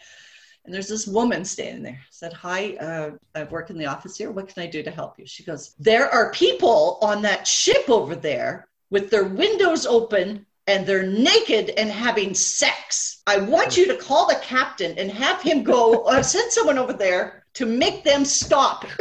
And 0.66 0.74
there's 0.74 0.88
this 0.88 1.08
woman 1.08 1.46
standing 1.46 1.84
there. 1.84 2.00
Said, 2.12 2.34
"Hi, 2.34 2.76
uh, 2.76 3.12
I 3.36 3.44
work 3.46 3.70
in 3.70 3.78
the 3.78 3.86
office 3.88 4.18
here. 4.18 4.32
What 4.32 4.48
can 4.48 4.64
I 4.64 4.68
do 4.68 4.84
to 4.84 4.92
help 4.92 5.18
you?" 5.18 5.26
She 5.26 5.44
goes, 5.44 5.74
"There 5.80 6.10
are 6.10 6.32
people 6.32 7.00
on 7.02 7.22
that 7.24 7.48
ship 7.48 7.90
over 7.90 8.16
there 8.16 8.68
with 8.90 9.10
their 9.10 9.26
windows 9.26 9.86
open." 9.86 10.46
And 10.68 10.86
they're 10.86 11.08
naked 11.08 11.72
and 11.72 11.90
having 11.90 12.36
sex. 12.36 13.24
I 13.26 13.38
want 13.38 13.76
you 13.76 13.88
to 13.88 13.98
call 13.98 14.28
the 14.28 14.36
captain 14.36 14.96
and 15.00 15.10
have 15.10 15.42
him 15.42 15.64
go 15.64 16.04
uh, 16.04 16.22
send 16.22 16.52
someone 16.52 16.78
over 16.78 16.94
there 16.94 17.44
to 17.56 17.66
make 17.66 18.04
them 18.04 18.24
stop. 18.24 18.86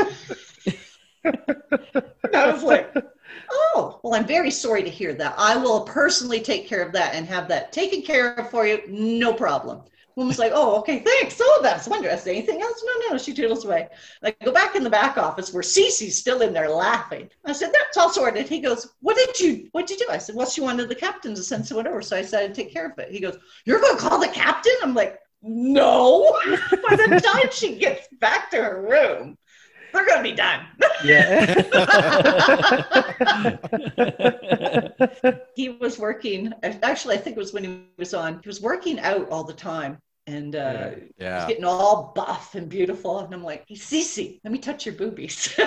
I 1.24 2.50
was 2.50 2.62
like, 2.62 2.94
Oh, 3.50 4.00
well, 4.02 4.14
I'm 4.14 4.26
very 4.26 4.50
sorry 4.50 4.82
to 4.82 4.90
hear 4.90 5.14
that. 5.14 5.34
I 5.38 5.56
will 5.56 5.82
personally 5.82 6.40
take 6.40 6.66
care 6.66 6.82
of 6.82 6.92
that 6.92 7.14
and 7.14 7.26
have 7.26 7.48
that 7.48 7.72
taken 7.72 8.02
care 8.02 8.34
of 8.34 8.50
for 8.50 8.66
you. 8.66 8.82
No 8.88 9.32
problem. 9.32 9.82
Woman's 10.18 10.40
like, 10.40 10.50
oh, 10.52 10.80
okay, 10.80 10.98
thanks. 10.98 11.40
Oh, 11.40 11.60
that's 11.62 11.86
wondrous. 11.86 12.26
Anything 12.26 12.60
else? 12.60 12.82
No, 12.84 13.12
no, 13.12 13.18
she 13.18 13.32
toodles 13.32 13.64
away. 13.64 13.86
I 14.24 14.34
go 14.44 14.50
back 14.50 14.74
in 14.74 14.82
the 14.82 14.90
back 14.90 15.16
office 15.16 15.52
where 15.52 15.62
Cece's 15.62 16.18
still 16.18 16.42
in 16.42 16.52
there 16.52 16.68
laughing. 16.68 17.30
I 17.46 17.52
said, 17.52 17.70
that's 17.72 17.96
all 17.96 18.10
sorted. 18.10 18.48
He 18.48 18.58
goes, 18.58 18.94
what 18.98 19.16
did 19.16 19.38
you, 19.38 19.68
what 19.70 19.86
did 19.86 20.00
you 20.00 20.06
do? 20.06 20.12
I 20.12 20.18
said, 20.18 20.34
well, 20.34 20.48
she 20.48 20.60
wanted 20.60 20.88
the 20.88 20.94
captain 20.96 21.36
to 21.36 21.42
send 21.44 21.64
someone 21.64 21.86
over. 21.86 22.02
So 22.02 22.16
I 22.16 22.22
said, 22.22 22.42
I'd 22.42 22.54
take 22.56 22.72
care 22.72 22.86
of 22.86 22.98
it. 22.98 23.12
He 23.12 23.20
goes, 23.20 23.38
you're 23.64 23.80
going 23.80 23.96
to 23.96 24.02
call 24.02 24.18
the 24.18 24.26
captain? 24.26 24.72
I'm 24.82 24.92
like, 24.92 25.20
no. 25.40 26.36
By 26.46 26.96
the 26.96 27.22
time 27.24 27.52
she 27.52 27.78
gets 27.78 28.08
back 28.20 28.50
to 28.50 28.56
her 28.56 28.82
room, 28.82 29.38
they're 29.92 30.04
going 30.04 30.18
to 30.18 30.30
be 30.30 30.34
done. 30.34 30.66
Yeah. 31.04 31.54
he 35.54 35.68
was 35.68 35.98
working 35.98 36.52
actually 36.62 37.14
i 37.14 37.18
think 37.18 37.36
it 37.36 37.40
was 37.40 37.52
when 37.52 37.64
he 37.64 37.84
was 37.96 38.14
on 38.14 38.40
he 38.42 38.48
was 38.48 38.60
working 38.60 38.98
out 39.00 39.28
all 39.28 39.44
the 39.44 39.52
time 39.52 39.98
and 40.28 40.54
uh 40.56 40.90
he's 40.90 41.12
Yeah. 41.18 41.46
getting 41.48 41.64
all 41.64 42.12
buff 42.14 42.54
and 42.54 42.68
beautiful 42.68 43.18
and 43.20 43.32
i'm 43.34 43.42
like 43.42 43.64
hey 43.66 43.74
Cece, 43.76 44.40
let 44.44 44.52
me 44.52 44.58
touch 44.58 44.84
your 44.86 44.94
boobies. 44.94 45.54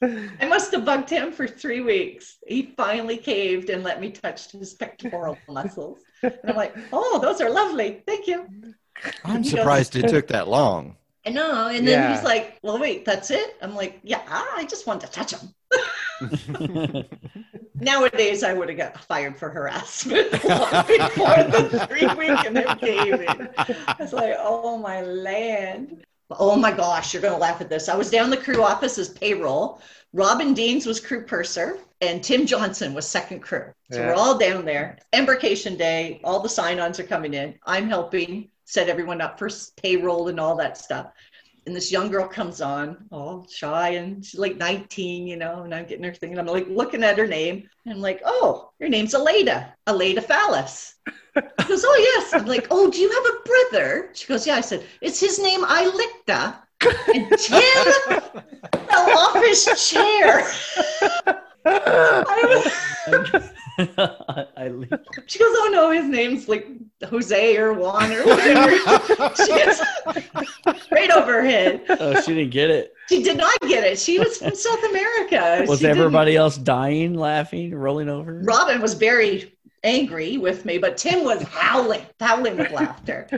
I 0.00 0.46
must 0.46 0.70
have 0.72 0.84
bugged 0.84 1.10
him 1.10 1.32
for 1.32 1.48
three 1.48 1.80
weeks. 1.80 2.36
He 2.46 2.72
finally 2.76 3.16
caved 3.16 3.68
and 3.68 3.82
let 3.82 4.00
me 4.00 4.12
touch 4.12 4.52
his 4.52 4.74
pectoral 4.74 5.36
muscles. 5.48 5.98
And 6.22 6.38
i'm 6.46 6.54
like 6.56 6.76
oh 6.92 7.18
those 7.20 7.40
are 7.40 7.50
lovely. 7.50 8.02
Thank 8.06 8.26
you. 8.28 8.46
I'm 9.24 9.42
He 9.42 9.50
goes- 9.50 9.58
surprised 9.58 9.96
it 9.96 10.08
took 10.08 10.28
that 10.28 10.46
long. 10.46 10.96
i 11.26 11.30
know. 11.30 11.66
And 11.68 11.86
then 11.88 11.98
Yeah. 12.02 12.14
he's 12.14 12.22
like 12.24 12.58
well 12.62 12.78
wait 12.78 13.04
that's 13.04 13.30
it? 13.30 13.56
I'm 13.62 13.74
like 13.74 13.98
yeah 14.04 14.22
i 14.28 14.64
just 14.68 14.86
wanted 14.86 15.06
to 15.06 15.12
touch 15.12 15.32
him 15.34 15.52
Nowadays, 17.74 18.42
I 18.42 18.52
would 18.52 18.68
have 18.68 18.78
got 18.78 19.04
fired 19.04 19.36
for 19.36 19.50
harassment 19.50 20.30
before 20.32 20.48
the 20.48 21.86
three 21.88 22.06
week 22.14 22.44
and 22.44 22.58
him 22.58 22.78
caving. 22.78 23.48
I 23.56 23.96
was 23.98 24.12
like, 24.12 24.34
oh 24.38 24.78
my 24.78 25.02
land. 25.02 26.04
Oh 26.30 26.56
my 26.56 26.72
gosh, 26.72 27.12
you're 27.14 27.22
going 27.22 27.34
to 27.34 27.40
laugh 27.40 27.60
at 27.60 27.70
this. 27.70 27.88
I 27.88 27.96
was 27.96 28.10
down 28.10 28.30
the 28.30 28.36
crew 28.36 28.62
office 28.62 28.98
as 28.98 29.08
payroll. 29.08 29.80
Robin 30.12 30.52
Deans 30.54 30.86
was 30.86 31.00
crew 31.00 31.24
purser, 31.24 31.78
and 32.00 32.22
Tim 32.22 32.46
Johnson 32.46 32.94
was 32.94 33.06
second 33.06 33.40
crew. 33.40 33.72
So 33.90 34.00
Yeah. 34.00 34.08
we're 34.08 34.14
all 34.14 34.36
down 34.36 34.64
there. 34.64 34.98
Embarkation 35.12 35.76
day, 35.76 36.20
all 36.24 36.40
the 36.40 36.48
sign 36.48 36.80
ons 36.80 36.98
are 37.00 37.04
coming 37.04 37.32
in. 37.34 37.54
I'm 37.64 37.88
helping 37.88 38.50
set 38.64 38.88
everyone 38.88 39.20
up 39.22 39.38
for 39.38 39.48
payroll 39.82 40.28
and 40.28 40.38
all 40.38 40.54
that 40.56 40.76
stuff 40.76 41.12
and 41.68 41.76
this 41.76 41.92
young 41.92 42.10
girl 42.10 42.26
comes 42.26 42.62
on 42.62 42.96
all 43.12 43.46
shy 43.50 43.90
and 43.90 44.24
she's 44.24 44.40
like 44.40 44.56
19 44.56 45.26
you 45.26 45.36
know 45.36 45.62
and 45.64 45.74
i'm 45.74 45.84
getting 45.84 46.02
her 46.04 46.14
thing 46.14 46.30
and 46.30 46.40
i'm 46.40 46.46
like 46.46 46.66
looking 46.68 47.04
at 47.04 47.18
her 47.18 47.26
name 47.26 47.68
and 47.84 47.94
i'm 47.94 48.00
like 48.00 48.22
oh 48.24 48.70
your 48.80 48.88
name's 48.88 49.12
aleda 49.12 49.70
aleda 49.86 50.22
phallus 50.22 50.94
she 51.60 51.68
goes 51.68 51.84
oh 51.86 52.14
yes. 52.14 52.34
I'm 52.34 52.46
like 52.46 52.66
oh 52.70 52.90
do 52.90 52.98
you 52.98 53.10
have 53.10 53.24
a 53.26 53.48
brother? 53.48 54.10
She 54.14 54.26
goes 54.26 54.46
yeah. 54.46 54.56
I 54.56 54.60
said 54.60 54.84
it's 55.00 55.20
his 55.20 55.38
name 55.38 55.62
ilicta 55.62 56.56
and 57.14 57.30
tim 57.38 58.42
fell 58.88 59.18
off 59.18 59.34
his 59.34 59.64
chair. 59.90 60.50
I 61.64 62.62
was, 63.24 63.50
I 64.56 64.68
leave. 64.68 64.92
She 65.26 65.38
goes, 65.38 65.48
"Oh 65.50 65.70
no, 65.72 65.90
his 65.92 66.06
name's 66.06 66.48
like 66.48 66.66
Jose 67.08 67.56
or 67.56 67.72
Juan 67.74 68.12
or 68.12 68.26
whatever." 68.26 68.70
she 69.36 69.46
gets 69.46 69.80
right 70.90 71.10
over 71.10 71.34
her 71.34 71.44
head. 71.44 71.82
Oh, 71.88 72.20
she 72.20 72.34
didn't 72.34 72.50
get 72.50 72.70
it. 72.70 72.92
She 73.08 73.22
did 73.22 73.36
not 73.36 73.58
get 73.60 73.84
it. 73.84 73.98
She 73.98 74.18
was 74.18 74.38
from 74.38 74.54
South 74.54 74.82
America. 74.90 75.64
Was 75.68 75.78
She 75.78 75.86
didn't- 75.86 75.98
everybody 75.98 76.36
else 76.36 76.56
dying, 76.56 77.14
laughing, 77.14 77.74
rolling 77.74 78.08
over? 78.08 78.42
Robin 78.44 78.80
was 78.82 78.94
very 78.94 79.54
angry 79.84 80.38
with 80.38 80.64
me, 80.64 80.76
but 80.76 80.96
Tim 80.96 81.22
was 81.22 81.40
howling, 81.44 82.04
howling 82.18 82.56
with 82.56 82.72
laughter. 82.72 83.28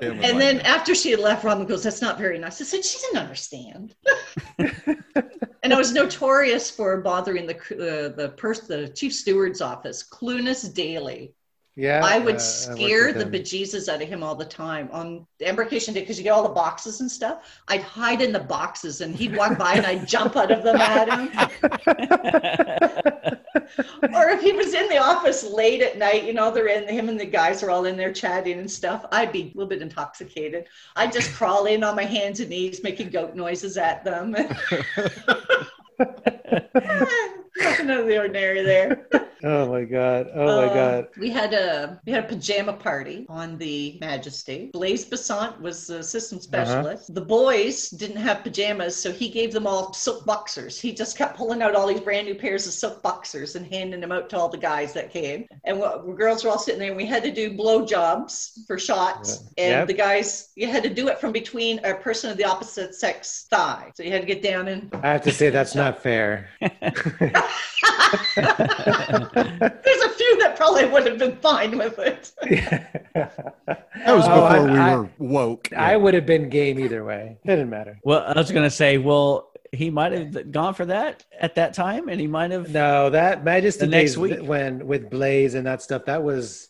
And 0.00 0.40
then 0.40 0.60
after 0.60 0.94
she 0.94 1.10
had 1.10 1.20
left, 1.20 1.44
Robin 1.44 1.66
goes, 1.66 1.82
"That's 1.82 2.00
not 2.00 2.16
very 2.18 2.38
nice." 2.38 2.60
I 2.62 2.64
said, 2.64 2.82
"She 2.84 2.98
didn't 2.98 3.18
understand." 3.18 3.94
And 5.66 5.74
I 5.74 5.78
was 5.78 5.92
notorious 5.92 6.70
for 6.70 7.00
bothering 7.00 7.44
the 7.44 7.56
uh, 7.56 8.14
the 8.14 8.32
person, 8.36 8.82
the 8.82 8.88
chief 8.88 9.12
steward's 9.12 9.60
office, 9.60 10.08
Clunas 10.08 10.72
Daily. 10.72 11.34
Yeah, 11.76 12.00
I 12.02 12.16
uh, 12.16 12.24
would 12.24 12.36
worked 12.36 12.40
scare 12.40 13.12
with 13.12 13.18
the 13.18 13.26
bejesus 13.26 13.92
out 13.92 14.00
of 14.00 14.08
him 14.08 14.22
all 14.22 14.34
the 14.34 14.46
time 14.46 14.88
on 14.92 15.26
embarkation 15.40 15.92
day 15.92 16.00
because 16.00 16.16
you 16.16 16.24
get 16.24 16.30
all 16.30 16.42
the 16.42 16.48
boxes 16.48 17.02
and 17.02 17.10
stuff. 17.10 17.60
I'd 17.68 17.82
hide 17.82 18.22
in 18.22 18.32
the 18.32 18.40
boxes 18.40 19.02
and 19.02 19.14
he'd 19.14 19.36
walk 19.36 19.58
by 19.58 19.74
and 19.74 19.84
I'd 19.84 20.08
jump 20.08 20.36
out 20.36 20.50
of 20.50 20.62
them 20.62 20.76
at 20.76 21.06
him. 21.06 21.28
or 24.14 24.30
if 24.30 24.40
he 24.40 24.52
was 24.52 24.72
in 24.72 24.88
the 24.88 24.96
office 24.96 25.44
late 25.44 25.82
at 25.82 25.98
night, 25.98 26.24
you 26.24 26.32
know, 26.32 26.50
they're 26.50 26.68
in 26.68 26.88
him 26.88 27.10
and 27.10 27.20
the 27.20 27.26
guys 27.26 27.62
are 27.62 27.70
all 27.70 27.84
in 27.84 27.94
there 27.98 28.12
chatting 28.12 28.58
and 28.58 28.70
stuff. 28.70 29.04
I'd 29.12 29.30
be 29.30 29.42
a 29.42 29.48
little 29.48 29.66
bit 29.66 29.82
intoxicated. 29.82 30.64
I'd 30.96 31.12
just 31.12 31.34
crawl 31.34 31.66
in 31.66 31.84
on 31.84 31.94
my 31.94 32.04
hands 32.04 32.40
and 32.40 32.48
knees, 32.48 32.82
making 32.82 33.10
goat 33.10 33.34
noises 33.34 33.76
at 33.76 34.02
them. 34.02 34.34
Nothing 37.60 37.90
out 37.90 38.00
of 38.00 38.06
the 38.06 38.18
ordinary 38.18 38.62
there. 38.62 39.06
Oh 39.44 39.70
my 39.70 39.84
god! 39.84 40.28
Oh 40.34 40.46
my 40.46 40.64
Uh, 40.64 40.74
god! 40.74 41.08
We 41.18 41.28
had 41.28 41.52
a 41.52 42.00
we 42.06 42.10
had 42.12 42.24
a 42.24 42.26
pajama 42.26 42.72
party 42.72 43.26
on 43.28 43.58
the 43.58 43.98
Majesty. 44.00 44.70
Blaise 44.72 45.04
Basant 45.04 45.60
was 45.60 45.86
the 45.86 46.02
system 46.02 46.40
specialist. 46.40 47.14
The 47.14 47.20
boys 47.20 47.90
didn't 47.90 48.16
have 48.16 48.42
pajamas, 48.42 48.96
so 48.96 49.12
he 49.12 49.28
gave 49.28 49.52
them 49.52 49.66
all 49.66 49.92
silk 49.92 50.24
boxers. 50.24 50.80
He 50.80 50.90
just 50.94 51.18
kept 51.18 51.36
pulling 51.36 51.60
out 51.60 51.74
all 51.76 51.86
these 51.86 52.00
brand 52.00 52.26
new 52.26 52.34
pairs 52.34 52.66
of 52.66 52.72
silk 52.72 53.02
boxers 53.02 53.56
and 53.56 53.66
handing 53.66 54.00
them 54.00 54.10
out 54.10 54.30
to 54.30 54.38
all 54.38 54.48
the 54.48 54.56
guys 54.56 54.94
that 54.94 55.10
came. 55.12 55.46
And 55.64 55.78
what, 55.78 56.06
the 56.06 56.14
girls 56.14 56.42
were 56.42 56.50
all 56.50 56.58
sitting 56.58 56.80
there, 56.80 56.88
and 56.88 56.96
we 56.96 57.04
had 57.06 57.22
to 57.24 57.30
do 57.30 57.52
blow 57.58 57.84
jobs 57.84 58.64
for 58.66 58.78
shots. 58.78 59.44
Yeah. 59.58 59.64
And 59.64 59.70
Yep. 59.80 59.86
the 59.88 59.94
guys, 59.94 60.48
you 60.56 60.66
had 60.66 60.82
to 60.82 60.90
do 60.92 61.08
it 61.08 61.20
from 61.20 61.32
between 61.32 61.78
a 61.84 61.94
person 61.94 62.30
of 62.30 62.38
the 62.38 62.44
opposite 62.44 62.94
sex 62.94 63.46
thigh. 63.50 63.92
So 63.94 64.02
you 64.02 64.10
had 64.12 64.22
to 64.22 64.26
get 64.26 64.42
down 64.42 64.68
and 64.68 64.90
I 65.02 65.12
have 65.12 65.22
to 65.24 65.30
say 65.30 65.50
that's 65.50 65.74
not 65.74 66.02
fair. 66.02 66.48
there's 68.36 70.02
a 70.02 70.08
few 70.10 70.38
that 70.40 70.54
probably 70.56 70.86
would 70.86 71.06
have 71.06 71.18
been 71.18 71.36
fine 71.36 71.76
with 71.78 71.98
it. 71.98 72.32
That 73.14 74.14
was 74.14 74.24
Oh, 74.26 74.28
before 74.28 74.42
I- 74.48 74.64
we 74.64 74.78
I- 74.78 74.96
were 74.96 75.08
woke. 75.18 75.72
I 75.72 75.96
would 75.96 76.14
have 76.14 76.26
been 76.26 76.48
game 76.48 76.78
either 76.78 77.04
way. 77.04 77.38
It 77.44 77.48
Didn't 77.48 77.70
matter. 77.70 77.98
well, 78.04 78.22
I 78.26 78.38
was 78.38 78.50
gonna 78.52 78.70
say, 78.70 78.98
well, 78.98 79.50
he 79.72 79.90
might 79.90 80.12
have 80.12 80.52
gone 80.52 80.74
for 80.74 80.86
that 80.86 81.24
at 81.40 81.56
that 81.56 81.74
time, 81.74 82.08
and 82.08 82.20
he 82.20 82.26
might 82.26 82.50
have. 82.50 82.70
No, 82.72 83.10
that 83.10 83.44
Majesty 83.44 83.80
The 83.80 83.90
next 83.90 84.16
week. 84.16 84.38
when 84.42 84.86
with 84.86 85.10
Blaze 85.10 85.54
and 85.54 85.66
that 85.66 85.82
stuff. 85.82 86.04
That 86.06 86.22
was, 86.22 86.68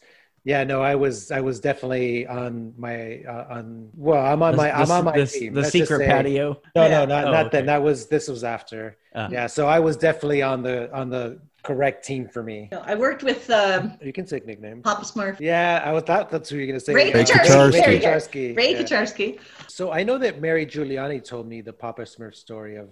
yeah. 0.51 0.63
No, 0.65 0.79
I 0.81 0.95
was 0.95 1.31
I 1.31 1.41
was 1.49 1.57
definitely 1.61 2.27
on 2.27 2.73
my 2.79 3.23
uh, 3.35 3.55
on. 3.57 3.91
Well, 3.97 4.25
I'm 4.25 4.43
on 4.43 4.53
the, 4.53 4.57
my 4.63 4.71
I'm 4.81 4.87
the- 4.89 4.95
on 4.95 5.05
my 5.05 5.19
the, 5.19 5.27
team. 5.27 5.53
the 5.55 5.61
Let's 5.63 5.73
secret 5.73 5.99
say- 5.99 6.07
patio. 6.07 6.61
No, 6.75 6.83
Yeah. 6.85 6.89
no, 6.89 7.05
not 7.15 7.25
Oh, 7.29 7.33
not 7.33 7.47
okay. 7.47 7.57
then. 7.59 7.67
That 7.67 7.83
was 7.83 8.07
this 8.07 8.29
was 8.29 8.43
after. 8.45 8.97
Uh, 9.15 9.29
Yeah, 9.37 9.47
so 9.49 9.67
I 9.67 9.79
was 9.81 9.97
definitely 9.97 10.43
on 10.43 10.63
the 10.63 10.77
on 11.01 11.11
the 11.11 11.25
correct 11.63 12.05
team 12.07 12.29
for 12.29 12.43
me. 12.45 12.71
I 12.93 12.95
worked 12.95 13.25
with 13.25 13.51
um, 13.51 13.99
You 14.01 14.13
can 14.13 14.25
take 14.25 14.47
nicknames. 14.47 14.83
Papa 14.85 15.05
Smurf. 15.05 15.41
Yeah, 15.41 15.83
I 15.85 15.99
thought 16.01 16.31
that's 16.31 16.49
who 16.49 16.57
you're 16.59 16.69
gonna 16.69 16.79
say. 16.89 16.95
Ray 16.95 17.13
Ray 17.13 17.25
Kacharski. 17.25 17.49
Kacharski. 17.49 17.73
There 17.85 17.93
you 17.93 18.01
go. 18.01 18.07
Kacharski, 18.07 18.57
Ray 18.57 18.73
yeah. 18.73 18.83
Kacharski. 18.83 19.39
So 19.67 19.91
I 19.91 20.05
know 20.05 20.17
that 20.19 20.41
Mary 20.41 20.65
Giuliani 20.65 21.19
told 21.33 21.49
me 21.49 21.61
the 21.63 21.73
Papa 21.73 22.03
Smurf 22.03 22.35
story 22.37 22.77
of 22.77 22.89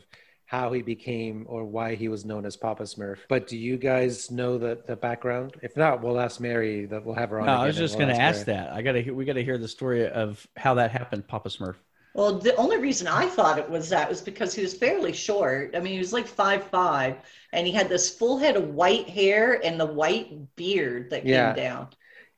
how 0.47 0.73
he 0.73 0.83
became 0.83 1.47
or 1.49 1.65
why 1.65 1.95
he 1.95 2.09
was 2.09 2.25
known 2.25 2.45
as 2.45 2.57
Papa 2.57 2.83
Smurf. 2.85 3.19
But 3.29 3.47
do 3.47 3.57
you 3.57 3.77
guys 3.77 4.31
know 4.31 4.59
the, 4.59 4.79
the 4.87 4.95
background? 4.97 5.55
If 5.63 5.77
not, 5.77 6.03
we'll 6.03 6.21
ask 6.21 6.41
Mary. 6.41 6.87
That 6.87 7.05
we'll 7.05 7.15
have 7.15 7.31
her 7.31 7.41
on. 7.41 7.47
No, 7.47 7.53
I 7.55 7.67
was 7.67 7.77
just 7.77 7.97
we'll 7.97 8.07
going 8.07 8.17
to 8.17 8.23
ask 8.23 8.41
her. 8.41 8.53
that. 8.53 8.73
I 8.73 8.83
gotta, 8.83 9.01
hear- 9.01 9.15
we 9.15 9.25
got 9.25 9.33
to 9.35 9.45
hear 9.45 9.59
the 9.59 9.69
story 9.69 10.07
of 10.09 10.47
how 10.57 10.75
that 10.75 10.91
happened, 10.91 11.27
Papa 11.27 11.49
Smurf. 11.49 11.77
Well, 12.15 12.39
the 12.39 12.55
only 12.57 12.77
reason 12.79 13.09
I 13.09 13.27
thought 13.27 13.59
it 13.59 13.69
was 13.69 13.89
that 13.89 14.09
was 14.09 14.21
because 14.21 14.55
he 14.55 14.63
was 14.63 14.73
fairly 14.75 15.13
short. 15.13 15.75
I 15.75 15.81
mean, 15.81 15.95
he 15.95 15.99
was 15.99 16.13
like 16.13 16.29
five 16.29 16.63
five, 16.65 17.17
and 17.53 17.67
he 17.67 17.73
had 17.73 17.89
this 17.89 18.09
full 18.17 18.39
head 18.39 18.55
of 18.55 18.69
white 18.69 19.09
hair 19.09 19.61
and 19.65 19.81
the 19.81 19.87
white 19.87 20.55
beard 20.55 21.11
that 21.11 21.27
Yeah. 21.27 21.55
came 21.55 21.65
down. 21.65 21.89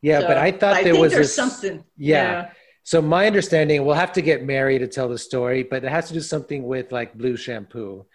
Yeah, 0.00 0.20
So, 0.20 0.28
but 0.28 0.38
I 0.38 0.50
thought 0.52 0.74
I 0.76 0.82
there 0.82 0.92
think 0.94 1.02
was 1.02 1.12
there's 1.12 1.28
a- 1.30 1.32
something. 1.32 1.84
Yeah. 1.98 2.50
So 2.86 3.02
my 3.02 3.26
understanding, 3.26 3.84
we'll 3.84 3.96
have 3.96 4.12
to 4.12 4.22
get 4.22 4.44
Mary 4.44 4.78
to 4.78 4.86
tell 4.86 5.08
the 5.08 5.18
story, 5.18 5.64
but 5.64 5.82
it 5.82 5.90
has 5.90 6.06
to 6.06 6.14
do 6.14 6.20
something 6.20 6.62
with 6.62 6.92
like 6.92 7.18
blue 7.18 7.36
shampoo. 7.36 8.06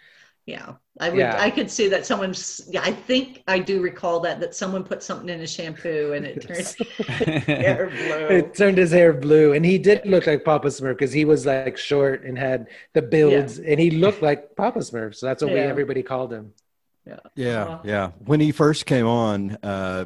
yeah. 0.45 0.75
I 0.97 1.09
would. 1.09 1.19
Yeah. 1.19 1.35
I 1.37 1.49
could 1.49 1.69
see 1.69 1.89
that 1.89 2.05
someone's. 2.05 2.61
Yeah, 2.69 2.81
I 2.83 2.91
think 2.93 3.43
I 3.47 3.59
do 3.59 3.81
recall 3.81 4.21
that 4.21 4.39
that 4.39 4.55
someone 4.55 4.83
put 4.85 5.03
something 5.03 5.27
in 5.27 5.41
a 5.41 5.47
shampoo 5.47 6.13
and 6.13 6.25
it 6.25 6.41
turned 6.41 6.67
hair 7.47 7.87
blue. 7.89 8.27
It 8.37 8.53
turned 8.55 8.77
his 8.77 8.91
hair 8.91 9.11
blue, 9.11 9.51
and 9.53 9.65
he 9.65 9.77
did 9.77 10.05
look 10.05 10.25
like 10.25 10.45
Papa 10.45 10.67
Smurf 10.67 10.93
because 10.97 11.11
he 11.11 11.25
was 11.25 11.45
like 11.45 11.77
short 11.77 12.23
and 12.23 12.37
had 12.37 12.67
the 12.93 13.01
builds, 13.01 13.59
and 13.59 13.79
he 13.79 13.91
looked 13.91 14.21
like 14.21 14.55
Papa 14.55 14.79
Smurf. 14.79 15.15
So 15.15 15.25
that's 15.25 15.43
what 15.43 15.51
we 15.51 15.59
everybody 15.59 16.03
called 16.03 16.31
him. 16.31 16.53
Yeah, 17.35 17.63
Uh, 17.63 17.79
yeah. 17.83 18.11
When 18.19 18.39
he 18.39 18.51
first 18.51 18.85
came 18.85 19.07
on, 19.07 19.57
uh, 19.63 20.05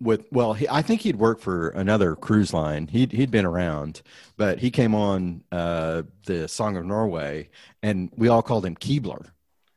with 0.00 0.24
well, 0.30 0.54
he, 0.54 0.68
I 0.68 0.82
think 0.82 1.02
he'd 1.02 1.16
worked 1.16 1.42
for 1.42 1.70
another 1.70 2.14
cruise 2.14 2.52
line. 2.52 2.86
He'd 2.88 3.12
he'd 3.12 3.30
been 3.30 3.44
around, 3.44 4.02
but 4.36 4.58
he 4.58 4.70
came 4.70 4.94
on 4.94 5.42
uh, 5.50 6.02
the 6.26 6.48
Song 6.48 6.76
of 6.76 6.84
Norway, 6.84 7.48
and 7.82 8.10
we 8.16 8.28
all 8.28 8.42
called 8.42 8.64
him 8.64 8.76
Keebler 8.76 9.30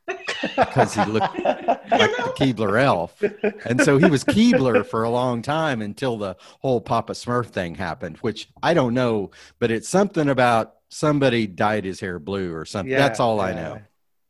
because 0.56 0.94
he 0.94 1.04
looked 1.04 1.38
like 1.38 2.16
the 2.16 2.32
Keebler 2.38 2.80
elf, 2.80 3.22
and 3.64 3.80
so 3.82 3.98
he 3.98 4.06
was 4.06 4.24
Keebler 4.24 4.86
for 4.86 5.02
a 5.02 5.10
long 5.10 5.42
time 5.42 5.82
until 5.82 6.16
the 6.16 6.36
whole 6.60 6.80
Papa 6.80 7.12
Smurf 7.12 7.46
thing 7.46 7.74
happened, 7.74 8.18
which 8.18 8.48
I 8.62 8.74
don't 8.74 8.94
know, 8.94 9.30
but 9.58 9.70
it's 9.70 9.88
something 9.88 10.28
about 10.28 10.74
somebody 10.88 11.46
dyed 11.46 11.84
his 11.84 12.00
hair 12.00 12.18
blue 12.18 12.54
or 12.54 12.64
something. 12.64 12.92
Yeah, 12.92 12.98
That's 12.98 13.18
all 13.18 13.40
I 13.40 13.54
know. 13.54 13.80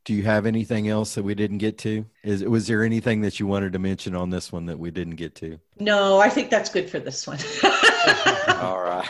Do 0.04 0.14
you 0.14 0.24
have 0.24 0.46
anything 0.46 0.88
else 0.88 1.14
that 1.14 1.22
we 1.22 1.34
didn't 1.34 1.58
get 1.58 1.78
to? 1.78 2.04
Is 2.24 2.42
was 2.42 2.66
there 2.66 2.82
anything 2.82 3.20
that 3.20 3.38
you 3.38 3.46
wanted 3.46 3.72
to 3.74 3.78
mention 3.78 4.16
on 4.16 4.30
this 4.30 4.50
one 4.50 4.66
that 4.66 4.78
we 4.78 4.90
didn't 4.90 5.16
get 5.16 5.34
to? 5.36 5.58
No, 5.78 6.18
I 6.18 6.28
think 6.28 6.50
that's 6.50 6.70
good 6.70 6.90
for 6.90 6.98
this 6.98 7.26
one. 7.26 7.38
All 8.62 8.80
right. 8.82 9.08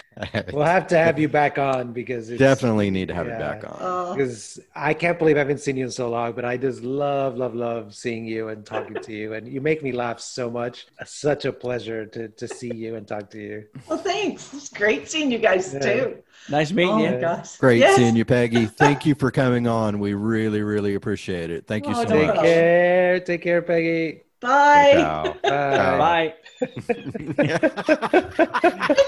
We'll 0.53 0.65
have 0.65 0.87
to 0.89 0.99
have 0.99 1.19
you 1.19 1.29
back 1.29 1.59
on 1.59 1.93
because 1.93 2.31
it's, 2.31 2.39
Definitely 2.39 2.91
need 2.91 3.09
to 3.09 3.15
have 3.15 3.27
yeah. 3.27 3.37
it 3.37 3.39
back 3.39 3.65
on. 3.65 3.77
Uh, 3.81 4.15
Because 4.15 4.61
I 4.75 4.95
can't 4.95 5.19
believe 5.19 5.37
I 5.37 5.41
haven't 5.41 5.59
seen 5.61 5.77
you 5.77 5.85
in 5.85 5.91
so 5.91 6.11
long, 6.11 6.33
but 6.33 6.45
I 6.45 6.57
just 6.57 6.83
love, 6.83 7.37
love, 7.37 7.55
love 7.55 7.95
seeing 7.95 8.25
you 8.27 8.49
and 8.49 8.65
talking 8.65 8.95
to 8.95 9.13
you, 9.13 9.33
and 9.35 9.49
you 9.49 9.61
make 9.61 9.83
me 9.83 9.93
laugh 9.93 10.21
so 10.21 10.51
much. 10.51 10.87
Such 11.05 11.45
a 11.45 11.53
pleasure 11.53 12.07
to 12.07 12.29
to 12.29 12.49
see 12.49 12.73
you 12.73 12.97
and 12.97 13.07
talk 13.07 13.31
to 13.31 13.39
you. 13.39 13.65
well, 13.89 13.99
thanks. 13.99 14.53
It's 14.55 14.69
great 14.69 15.09
seeing 15.09 15.31
you 15.31 15.39
guys 15.39 15.73
Yeah. 15.75 15.81
too. 15.81 16.23
nice 16.49 16.73
meeting 16.73 16.93
Oh 16.95 16.99
you. 17.05 17.11
my 17.13 17.21
gosh. 17.21 17.57
Great 17.57 17.79
Yes. 17.79 17.97
seeing 17.97 18.17
you, 18.17 18.25
Peggy. 18.25 18.67
Thank 18.85 19.07
you 19.07 19.15
for 19.15 19.31
coming 19.31 19.67
on. 19.67 19.99
We 19.99 20.15
really, 20.15 20.63
really 20.63 20.95
appreciate 20.95 21.51
it. 21.51 21.67
Thank 21.67 21.87
you 21.87 21.95
Oh, 21.95 22.03
so 22.03 22.09
no 22.09 22.09
Take 22.11 22.27
much. 22.27 22.35
problem. 22.35 22.45
care. 22.45 23.21
Take 23.21 23.43
care, 23.43 23.63
Peggy. 23.63 24.23
Bye. 24.43 24.93
Ciao. 24.95 25.37
Bye. 25.43 26.35
Bye. 26.61 26.69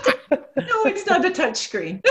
No, 0.57 0.85
it's 0.85 1.07
not 1.07 1.25
a 1.25 1.31
touch 1.31 1.57
screen. 1.57 2.01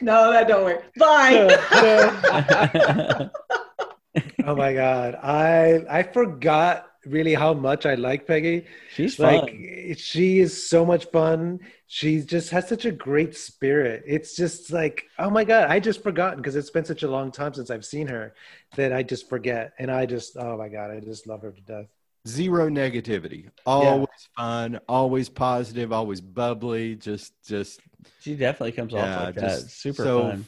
no, 0.00 0.32
that 0.32 0.46
don't 0.46 0.64
work. 0.64 0.84
Bye. 0.96 1.58
oh 4.44 4.54
my 4.54 4.72
god, 4.72 5.16
I 5.16 5.84
I 5.90 6.04
forgot 6.04 6.86
really 7.04 7.34
how 7.34 7.54
much 7.54 7.86
I 7.86 7.96
like 7.96 8.26
Peggy. 8.26 8.66
She's 8.94 9.16
fun. 9.16 9.34
Like 9.34 9.98
she 9.98 10.38
is 10.38 10.68
so 10.68 10.86
much 10.86 11.06
fun. 11.06 11.58
She 11.94 12.22
just 12.22 12.48
has 12.52 12.66
such 12.66 12.86
a 12.86 12.90
great 12.90 13.36
spirit. 13.36 14.02
It's 14.06 14.34
just 14.34 14.72
like, 14.72 15.04
oh 15.18 15.28
my 15.28 15.44
god, 15.44 15.68
I 15.68 15.78
just 15.78 16.02
forgotten 16.02 16.38
because 16.38 16.56
it's 16.56 16.70
been 16.70 16.86
such 16.86 17.02
a 17.02 17.10
long 17.10 17.30
time 17.30 17.52
since 17.52 17.68
I've 17.68 17.84
seen 17.84 18.06
her 18.06 18.32
that 18.76 18.94
I 18.94 19.02
just 19.02 19.28
forget. 19.28 19.74
And 19.78 19.90
I 19.90 20.06
just, 20.06 20.38
oh 20.38 20.56
my 20.56 20.70
god, 20.70 20.90
I 20.90 21.00
just 21.00 21.26
love 21.26 21.42
her 21.42 21.50
to 21.52 21.60
death. 21.60 21.88
Zero 22.26 22.70
negativity. 22.70 23.50
Always 23.66 24.08
fun. 24.34 24.80
Always 24.88 25.28
positive. 25.28 25.92
Always 25.92 26.22
bubbly. 26.22 26.94
Just, 26.94 27.34
just 27.46 27.78
she 28.20 28.36
definitely 28.36 28.72
comes 28.72 28.94
off 28.94 29.00
Yeah, 29.00 29.24
like 29.24 29.34
that. 29.34 29.60
Super 29.60 30.02
so 30.02 30.22
fun. 30.22 30.44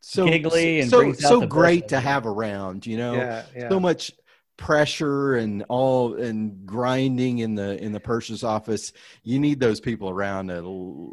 so 0.00 0.26
Giggly 0.26 0.80
and 0.80 0.90
so 0.90 0.98
brings 0.98 1.24
out 1.24 1.28
so 1.28 1.40
the 1.40 1.46
great 1.46 1.86
to 1.90 2.00
have 2.00 2.26
around. 2.26 2.84
You 2.84 2.96
know, 2.96 3.14
Yeah, 3.14 3.44
yeah. 3.56 3.68
so 3.68 3.78
much 3.78 4.10
pressure 4.56 5.34
and 5.34 5.64
all 5.68 6.14
and 6.14 6.64
grinding 6.64 7.38
in 7.38 7.54
the 7.54 7.82
in 7.82 7.92
the 7.92 8.00
purser's 8.00 8.44
office 8.44 8.92
you 9.24 9.38
need 9.38 9.58
those 9.58 9.80
people 9.80 10.08
around 10.08 10.46
to 10.48 10.60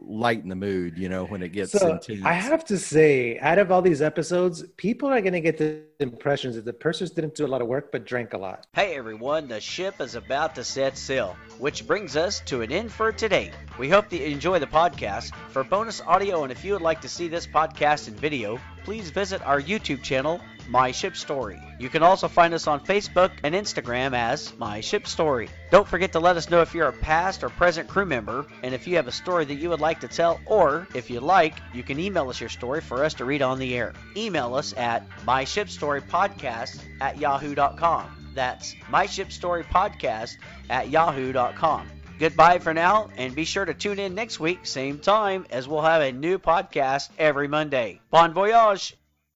lighten 0.06 0.48
the 0.48 0.56
mood 0.56 0.98
you 0.98 1.10
know 1.10 1.26
when 1.26 1.42
it 1.42 1.50
gets 1.50 1.72
so 1.72 1.94
intense. 1.94 2.24
i 2.24 2.34
have 2.34 2.64
to 2.64 2.78
say 2.78 3.40
out 3.40 3.58
of 3.58 3.72
all 3.72 3.82
these 3.82 4.02
episodes 4.02 4.64
people 4.78 5.10
are 5.10 5.22
going 5.22 5.34
to 5.34 5.42
get 5.42 5.58
the 5.58 5.82
impressions 6.02 6.56
that 6.56 6.66
the 6.66 6.74
pursers 6.74 7.12
didn't 7.12 7.36
do 7.36 7.46
a 7.46 7.48
lot 7.48 7.62
of 7.62 7.68
work 7.68 7.92
but 7.92 8.06
drank 8.06 8.34
a 8.34 8.38
lot. 8.38 8.66
Hey 8.74 8.96
everyone 8.96 9.48
the 9.48 9.62
ship 9.62 10.02
is 10.02 10.16
about 10.16 10.56
to 10.56 10.64
set 10.64 10.98
sail 10.98 11.36
which 11.60 11.86
brings 11.86 12.16
us 12.18 12.42
to 12.48 12.62
an 12.62 12.72
end 12.72 12.92
for 12.92 13.12
today. 13.12 13.52
We 13.78 13.90
hope 13.90 14.10
that 14.10 14.18
you 14.18 14.26
enjoy 14.26 14.60
the 14.60 14.68
podcast. 14.68 15.36
For 15.50 15.64
bonus 15.64 16.02
audio 16.02 16.44
and 16.44 16.52
if 16.52 16.66
you 16.66 16.74
would 16.74 16.82
like 16.82 17.02
to 17.02 17.10
see 17.10 17.28
this 17.28 17.46
podcast 17.46 18.08
in 18.08 18.16
video 18.16 18.60
please 18.84 19.10
visit 19.10 19.42
our 19.46 19.62
youtube 19.62 20.02
channel 20.02 20.42
my 20.72 20.92
Ship 20.92 21.16
Story. 21.16 21.62
You 21.80 21.90
can 21.90 22.02
also 22.02 22.28
find 22.28 22.54
us 22.54 22.66
on 22.66 22.80
Facebook 22.80 23.32
and 23.44 23.54
Instagram 23.54 24.14
as 24.16 24.58
My 24.58 24.80
Ship 24.80 25.06
Story. 25.06 25.50
Don't 25.70 25.88
forget 25.88 26.14
to 26.14 26.20
let 26.20 26.38
us 26.38 26.50
know 26.50 26.62
if 26.62 26.74
you're 26.74 26.88
a 26.88 26.94
past 26.94 27.44
or 27.44 27.50
present 27.50 27.90
crew 27.90 28.06
member 28.06 28.46
and 28.64 28.74
if 28.74 28.88
you 28.88 28.96
have 28.96 29.08
a 29.08 29.12
story 29.12 29.46
that 29.46 29.56
you 29.56 29.70
would 29.70 29.82
like 29.82 30.00
to 30.00 30.08
tell, 30.08 30.40
or 30.46 30.88
if 30.96 31.10
you 31.10 31.20
like, 31.20 31.56
you 31.74 31.84
can 31.84 32.00
email 32.00 32.30
us 32.30 32.40
your 32.40 32.50
story 32.50 32.82
for 32.82 33.04
us 33.04 33.14
to 33.16 33.26
read 33.26 33.42
on 33.42 33.60
the 33.60 33.76
air. 33.76 33.94
Email 34.16 34.56
us 34.56 34.74
at 34.78 35.10
myshipstorypodcast 35.26 36.80
at 37.02 37.18
yahoo.com. 37.18 38.32
That's 38.34 38.76
myshipstorypodcast 38.90 40.38
at 40.70 40.90
yahoo.com. 40.90 42.01
Goodbye 42.20 42.60
for 42.60 42.74
now, 42.74 43.10
and 43.18 43.34
be 43.36 43.46
sure 43.46 43.66
to 43.66 43.74
tune 43.74 44.00
in 44.00 44.14
next 44.16 44.40
week, 44.40 44.66
same 44.66 45.00
time, 45.00 45.46
as 45.50 45.68
we'll 45.68 45.82
have 45.82 46.02
a 46.02 46.12
new 46.12 46.38
podcast 46.38 47.10
every 47.18 47.48
Monday. 47.48 48.00
Bon 48.12 48.34
voyage! 48.34 48.96